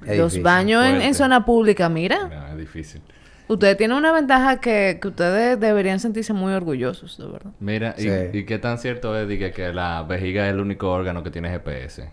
[0.07, 2.49] los baños en, zona pública, mira.
[2.53, 3.03] es difícil.
[3.49, 7.51] Ustedes tienen una ventaja que, que, ustedes deberían sentirse muy orgullosos, de verdad.
[7.59, 11.33] Mira, y, qué tan cierto es que, que la vejiga es el único órgano que
[11.33, 12.09] tiene GPS?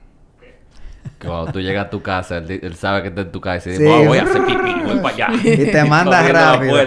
[1.24, 4.05] Cuando tú llegas a tu casa, él, sabe que está en tu casa y dice,
[4.05, 5.30] voy a hacer pipí, voy para allá.
[5.43, 6.78] Y te manda rápido.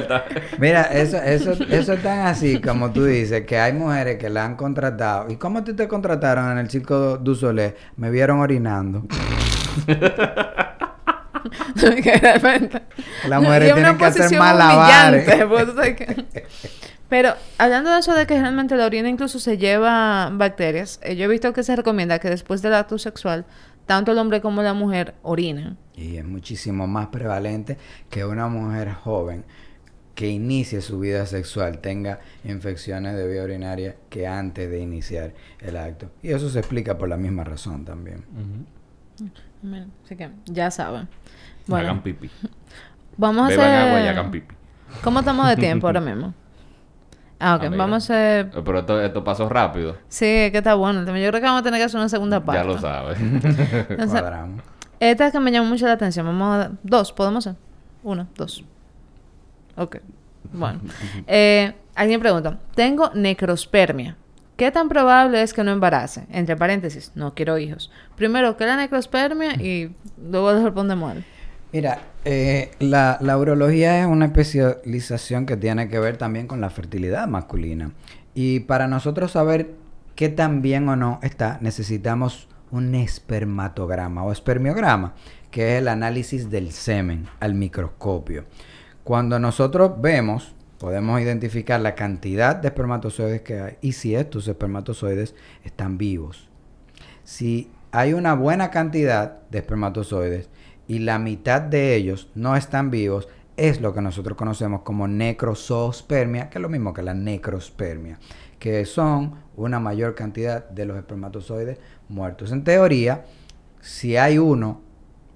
[0.59, 4.45] Mira, eso, eso, eso es tan así como tú dices, que hay mujeres que la
[4.45, 5.31] han contratado.
[5.31, 7.75] ¿Y cómo te, te contrataron en el circo du Soleil?
[7.97, 9.05] Me vieron orinando.
[13.29, 15.47] Las mujeres tienen que hacer malabares.
[15.47, 15.68] Pues,
[17.09, 21.25] pero hablando de eso de que realmente la orina incluso se lleva bacterias, eh, yo
[21.25, 23.45] he visto que se recomienda que después del acto sexual
[23.91, 25.76] tanto el hombre como la mujer orinen.
[25.97, 27.76] Y es muchísimo más prevalente
[28.09, 29.45] que una mujer joven
[30.14, 35.76] que inicie su vida sexual tenga infecciones de vía urinaria que antes de iniciar el
[35.76, 36.09] acto.
[36.22, 38.24] Y eso se explica por la misma razón también.
[40.05, 41.09] así que ya saben.
[41.66, 42.30] Bueno, hagan pipi.
[43.16, 43.61] Vamos a hacer...
[43.61, 44.55] agua y hagan pipi.
[45.03, 46.32] ¿Cómo estamos de tiempo ahora mismo?
[47.41, 47.74] Ah, ok.
[47.74, 48.47] Vamos a...
[48.53, 49.97] Pero esto, esto pasó rápido.
[50.09, 51.01] Sí, es que está bueno.
[51.01, 52.61] Yo creo que vamos a tener que hacer una segunda parte.
[52.61, 53.18] Ya lo sabes.
[55.01, 56.26] esta que me llamó mucho la atención.
[56.26, 56.70] Vamos a...
[56.82, 57.59] Dos, ¿podemos hacer?
[58.03, 58.62] Una, dos.
[59.76, 59.97] Ok.
[60.53, 60.80] Bueno,
[61.26, 64.16] eh, alguien pregunta, tengo necrospermia.
[64.57, 66.26] ¿Qué tan probable es que no embarace?
[66.30, 67.91] Entre paréntesis, no quiero hijos.
[68.16, 69.55] Primero, ¿qué es la necrospermia?
[69.55, 71.24] Y luego les respondemos mal.
[71.72, 76.71] Mira, eh, la, la urología es una especialización que tiene que ver también con la
[76.71, 77.93] fertilidad masculina.
[78.35, 79.75] Y para nosotros saber
[80.14, 85.14] qué tan bien o no está, necesitamos un espermatograma o espermiograma,
[85.51, 88.45] que es el análisis del semen al microscopio.
[89.03, 95.35] Cuando nosotros vemos, podemos identificar la cantidad de espermatozoides que hay y si estos espermatozoides
[95.64, 96.49] están vivos.
[97.25, 100.49] Si hay una buena cantidad de espermatozoides
[100.91, 106.51] y la mitad de ellos no están vivos, es lo que nosotros conocemos como necrozoospermia,
[106.51, 108.18] que es lo mismo que la necrospermia,
[108.59, 111.78] que son una mayor cantidad de los espermatozoides
[112.09, 112.51] muertos.
[112.51, 113.24] En teoría,
[113.80, 114.80] si hay uno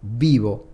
[0.02, 0.66] vivo,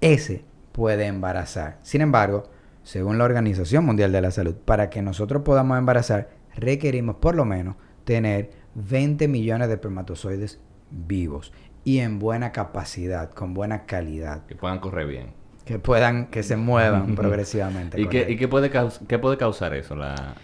[0.00, 1.80] ese puede embarazar.
[1.82, 2.48] Sin embargo,
[2.84, 7.44] según la Organización Mundial de la Salud, para que nosotros podamos embarazar, requerimos por lo
[7.44, 7.74] menos
[8.04, 10.60] tener 20 millones de espermatozoides
[10.92, 11.52] vivos
[11.88, 14.44] y en buena capacidad, con buena calidad.
[14.44, 15.30] Que puedan correr bien.
[15.64, 17.98] Que puedan, que se muevan progresivamente.
[17.98, 19.96] ¿Y, qué, ¿Y qué, puede qué puede causar eso?
[19.96, 20.34] La,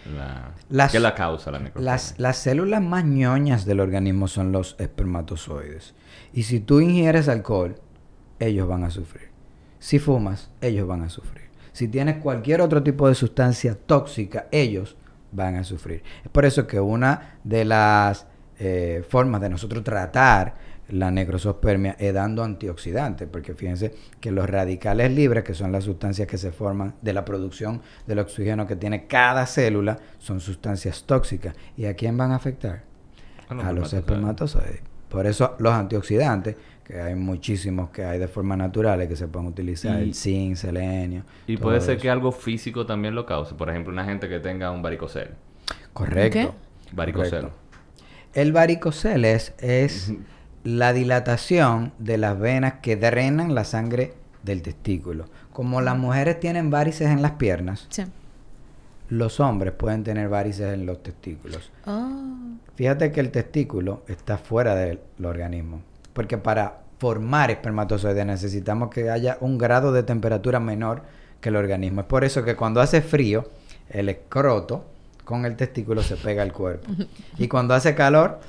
[0.71, 0.87] la...
[0.87, 1.85] ¿Qué la causa la necrosis?
[1.85, 5.93] Las, las células más ñoñas del organismo son los espermatozoides.
[6.33, 7.75] Y si tú ingieres alcohol,
[8.39, 9.29] ellos van a sufrir.
[9.77, 11.45] Si fumas, ellos van a sufrir.
[11.73, 14.97] Si tienes cualquier otro tipo de sustancia tóxica, ellos
[15.31, 16.01] van a sufrir.
[16.23, 18.25] Es por eso que una de las
[18.57, 25.11] eh, formas de nosotros tratar la necrosospermia es dando antioxidantes, porque fíjense que los radicales
[25.11, 29.07] libres, que son las sustancias que se forman de la producción del oxígeno que tiene
[29.07, 31.55] cada célula, son sustancias tóxicas.
[31.75, 32.83] ¿Y a quién van a afectar?
[33.49, 34.81] A los, espermatozoides.
[35.09, 39.47] Por eso los antioxidantes, que hay muchísimos que hay de forma natural que se pueden
[39.47, 41.23] utilizar, el zinc, selenio.
[41.47, 43.55] Y puede ser que algo físico también lo cause.
[43.55, 45.29] Por ejemplo, una gente que tenga un varicocel.
[45.93, 46.55] Correcto.
[46.91, 47.47] Varicocel.
[48.33, 50.13] El varicocel es, es
[50.65, 54.13] la dilatación de las venas que drenan la sangre
[54.43, 55.27] del testículo.
[55.53, 57.87] Como las mujeres tienen varices en las piernas,
[59.09, 61.71] los hombres pueden tener varices en los testículos.
[61.85, 62.09] Ah.
[62.75, 65.81] Fíjate que el testículo está fuera del organismo,
[66.13, 71.03] porque para formar espermatozoides necesitamos que haya un grado de temperatura menor
[71.41, 72.01] que el organismo.
[72.01, 73.47] Es por eso que cuando hace frío,
[73.89, 74.83] el escroto
[75.23, 76.91] con el testículo se pega al cuerpo.
[77.37, 78.39] Y cuando hace calor,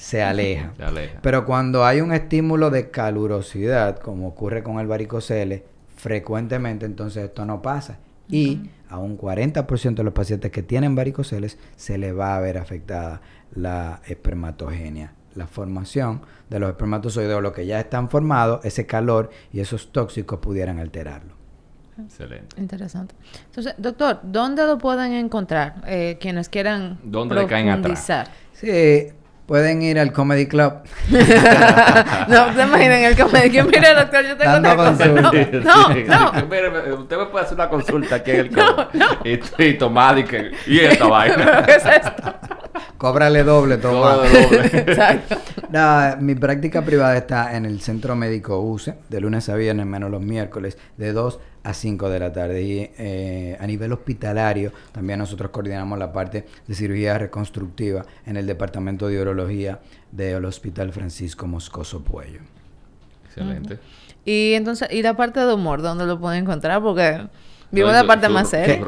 [0.00, 0.72] se aleja.
[1.20, 5.62] Pero cuando hay un estímulo de calurosidad, como ocurre con el varicocele,
[5.94, 7.98] frecuentemente entonces esto no pasa.
[8.26, 12.56] Y a un 40% de los pacientes que tienen varicoceles se le va a ver
[12.56, 13.20] afectada
[13.54, 15.12] la espermatogenia.
[15.34, 19.92] La formación de los espermatozoides o lo que ya están formados, ese calor y esos
[19.92, 21.34] tóxicos pudieran alterarlo.
[22.02, 22.58] Excelente.
[22.58, 23.14] Interesante.
[23.46, 25.82] Entonces, doctor, ¿dónde lo pueden encontrar?
[25.86, 28.10] Eh, quienes quieran ¿Dónde le caen atrás?
[28.54, 29.12] Sí,
[29.50, 30.74] Pueden ir al Comedy Club.
[31.10, 33.68] no, se imaginen el Comedy Club.
[33.74, 35.22] Mire, doctor, yo tengo una consulta.
[35.22, 36.46] No, no, no.
[36.48, 38.88] Mire, usted me puede hacer una consulta aquí en el Comedy.
[38.92, 40.52] No, Y, y tomar y que...
[40.68, 41.64] Y esta vaina.
[41.66, 42.32] ¿Qué es esto?
[42.96, 44.12] Cóbrale doble, toma.
[44.12, 44.66] doble.
[44.66, 45.36] Exacto.
[45.68, 50.12] No, mi práctica privada está en el Centro Médico UCE, de lunes a viernes, menos
[50.12, 52.62] los miércoles, de 2 a 5 de la tarde.
[52.62, 58.46] Y eh, a nivel hospitalario, también nosotros coordinamos la parte de cirugía reconstructiva en el
[58.46, 59.80] Departamento de Urología
[60.10, 62.40] del Hospital Francisco Moscoso Puello.
[63.24, 63.78] Excelente.
[64.24, 65.82] Y entonces, ¿y la parte de humor?
[65.82, 66.82] ¿Dónde lo pueden encontrar?
[66.82, 67.28] Porque
[67.72, 68.80] Vivo la parte más seria.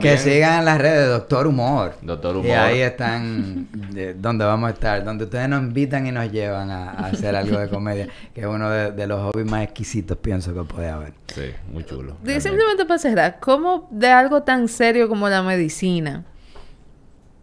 [0.00, 1.94] Que sigan en las redes de Doctor Humor.
[2.00, 2.46] Doctor Humor.
[2.46, 3.68] Y ahí están
[4.16, 7.68] donde vamos a estar, donde ustedes nos invitan y nos llevan a, hacer algo de
[7.68, 11.12] comedia, que es uno de, los hobbies más exquisitos, pienso que puede haber.
[11.26, 12.16] Sí, muy chulo.
[12.38, 16.24] simplemente para cerrar, ¿cómo de algo tan serio como la medicina?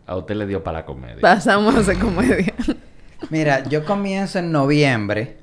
[0.07, 1.21] A usted le dio para la comedia.
[1.21, 2.53] Pasamos a hacer comedia.
[3.29, 5.37] Mira, yo comienzo en noviembre,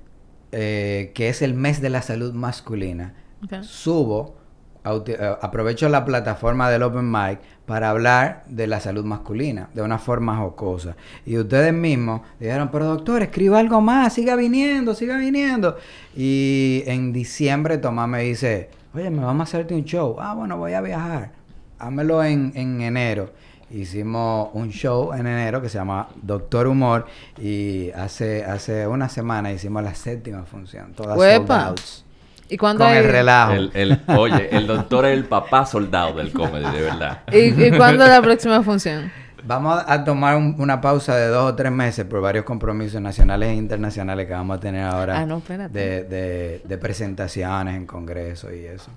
[0.50, 3.14] eh, que es el mes de la salud masculina.
[3.60, 4.43] Subo
[4.84, 10.36] aprovecho la plataforma del Open Mic para hablar de la salud masculina de una forma
[10.36, 10.96] jocosa.
[11.24, 15.76] Y ustedes mismos dijeron, pero doctor, escriba algo más, siga viniendo, siga viniendo.
[16.14, 20.16] Y en diciembre Tomás me dice, oye, me vamos a hacerte un show.
[20.20, 21.32] Ah, bueno, voy a viajar.
[21.78, 23.30] Hámelo en, en enero.
[23.70, 27.06] Hicimos un show en enero que se llama Doctor Humor
[27.40, 32.03] y hace, hace una semana hicimos la séptima función, todas sold outs.
[32.48, 33.52] ¿Y cuándo Con el relajo.
[33.52, 37.22] El, oye, el doctor es el papá soldado del comedy, de verdad.
[37.32, 39.10] ¿Y, cuándo es la próxima función?
[39.46, 43.54] Vamos a tomar una pausa de dos o tres meses por varios compromisos nacionales e
[43.54, 45.18] internacionales que vamos a tener ahora.
[45.18, 45.78] Ah, no, espérate.
[45.78, 48.90] De, de, presentaciones en congreso y eso.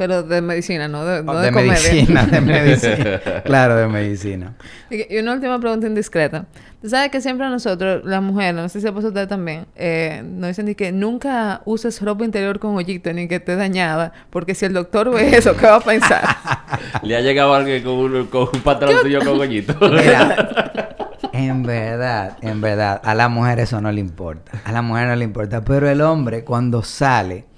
[0.00, 1.72] Pero de medicina, no de, no Oh, de, de comedia.
[1.74, 3.20] medicina, de medicina.
[3.44, 4.54] claro, de medicina.
[4.88, 6.46] Y una última pregunta indiscreta.
[6.80, 10.48] Tú sabes que siempre nosotros, las mujeres, no sé si a usted también, eh, nos
[10.48, 14.64] dicen de que nunca uses ropa interior con hoyito ni que esté dañada, porque si
[14.64, 16.24] el doctor ve eso, ¿qué va a pensar?
[17.02, 19.74] Le ha llegado alguien con un, con un pantaloncillo con gollito.
[19.82, 20.94] Mira,
[21.34, 24.52] en verdad, en verdad, a la mujer eso no le importa.
[24.64, 25.62] A la mujer no le importa.
[25.62, 27.49] Pero el hombre, cuando sale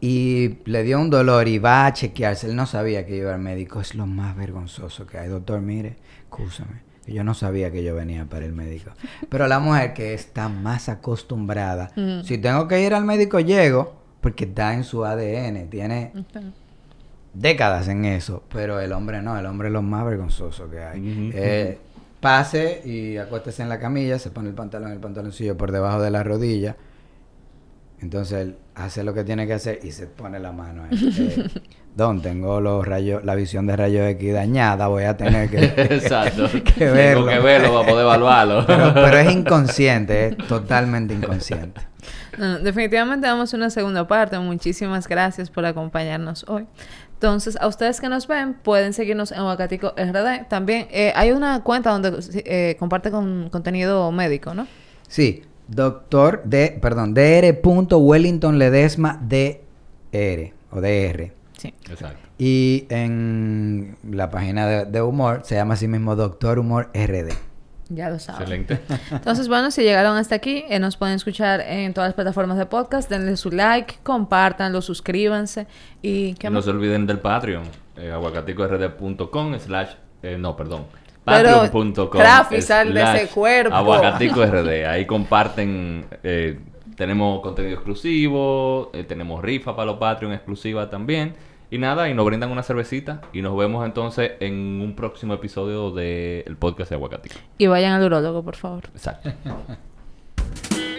[0.00, 3.40] y le dio un dolor y va a chequearse, él no sabía que iba al
[3.40, 3.80] médico.
[3.80, 5.28] Es lo más vergonzoso que hay.
[5.28, 6.82] Doctor, mire, escúchame.
[7.04, 8.90] que Yo no sabía que yo venía para el médico.
[9.28, 12.22] Pero la mujer que está más acostumbrada, Mm.
[12.24, 16.12] si tengo que ir al médico, llego, porque está en su ADN, tiene
[17.32, 21.30] décadas en eso, pero el hombre no, el hombre es lo más vergonzoso que hay.
[21.34, 21.78] Eh,
[22.20, 26.10] pase y acuéstese en la camilla, se pone el pantalón, el pantaloncillo por debajo de
[26.10, 26.76] la rodilla.
[28.00, 31.14] Entonces él hace lo que tiene que hacer y se pone la mano ahí.
[31.18, 31.48] Eh,
[31.96, 36.46] Don, tengo los rayos, la visión de rayos X dañada, voy a tener que, Exacto.
[36.76, 37.24] que verlo.
[37.24, 38.66] Tengo que verlo para poder evaluarlo.
[38.66, 41.80] Pero, pero es inconsciente, es totalmente inconsciente.
[42.36, 44.38] No, definitivamente damos una segunda parte.
[44.38, 46.66] Muchísimas gracias por acompañarnos hoy.
[47.14, 50.48] Entonces, a ustedes que nos ven, pueden seguirnos en Aguacatico RD.
[50.50, 52.12] También eh, hay una cuenta donde
[52.44, 54.66] eh, comparte con contenido médico, ¿no?
[55.08, 57.98] Sí, doctor de, perdón, Dr.
[57.98, 61.32] Wellington Ledesma DR o DR.
[61.56, 61.74] Sí.
[61.90, 62.18] Exacto.
[62.38, 67.32] Y en la página de, de humor se llama así mismo Doctor Humor RD.
[67.88, 68.42] Ya lo saben.
[68.42, 68.80] Excelente.
[69.12, 72.66] Entonces, bueno, si llegaron hasta aquí, eh, nos pueden escuchar en todas las plataformas de
[72.66, 73.08] podcast.
[73.08, 75.66] Denle su like, compártanlo, suscríbanse.
[76.02, 76.64] Y ¿qué no más?
[76.64, 77.62] se olviden del Patreon.
[77.96, 79.90] Eh, aguacaticord.com slash...
[80.22, 80.86] eh, no, perdón.
[81.26, 83.74] Patreon.com Rafi, sal de ese cuerpo.
[83.74, 84.86] Aguacatico.rd.
[84.86, 86.06] Ahí comparten...
[86.22, 86.58] eh,
[86.96, 88.90] tenemos contenido exclusivo.
[88.94, 91.34] eh, tenemos rifa para los Patreon exclusiva también.
[91.70, 93.20] Y nada, y nos brindan una cervecita.
[93.32, 97.34] Y nos vemos entonces en un próximo episodio del podcast de Aguacatico.
[97.58, 98.84] Y vayan al urólogo, por favor.
[98.94, 99.32] Exacto.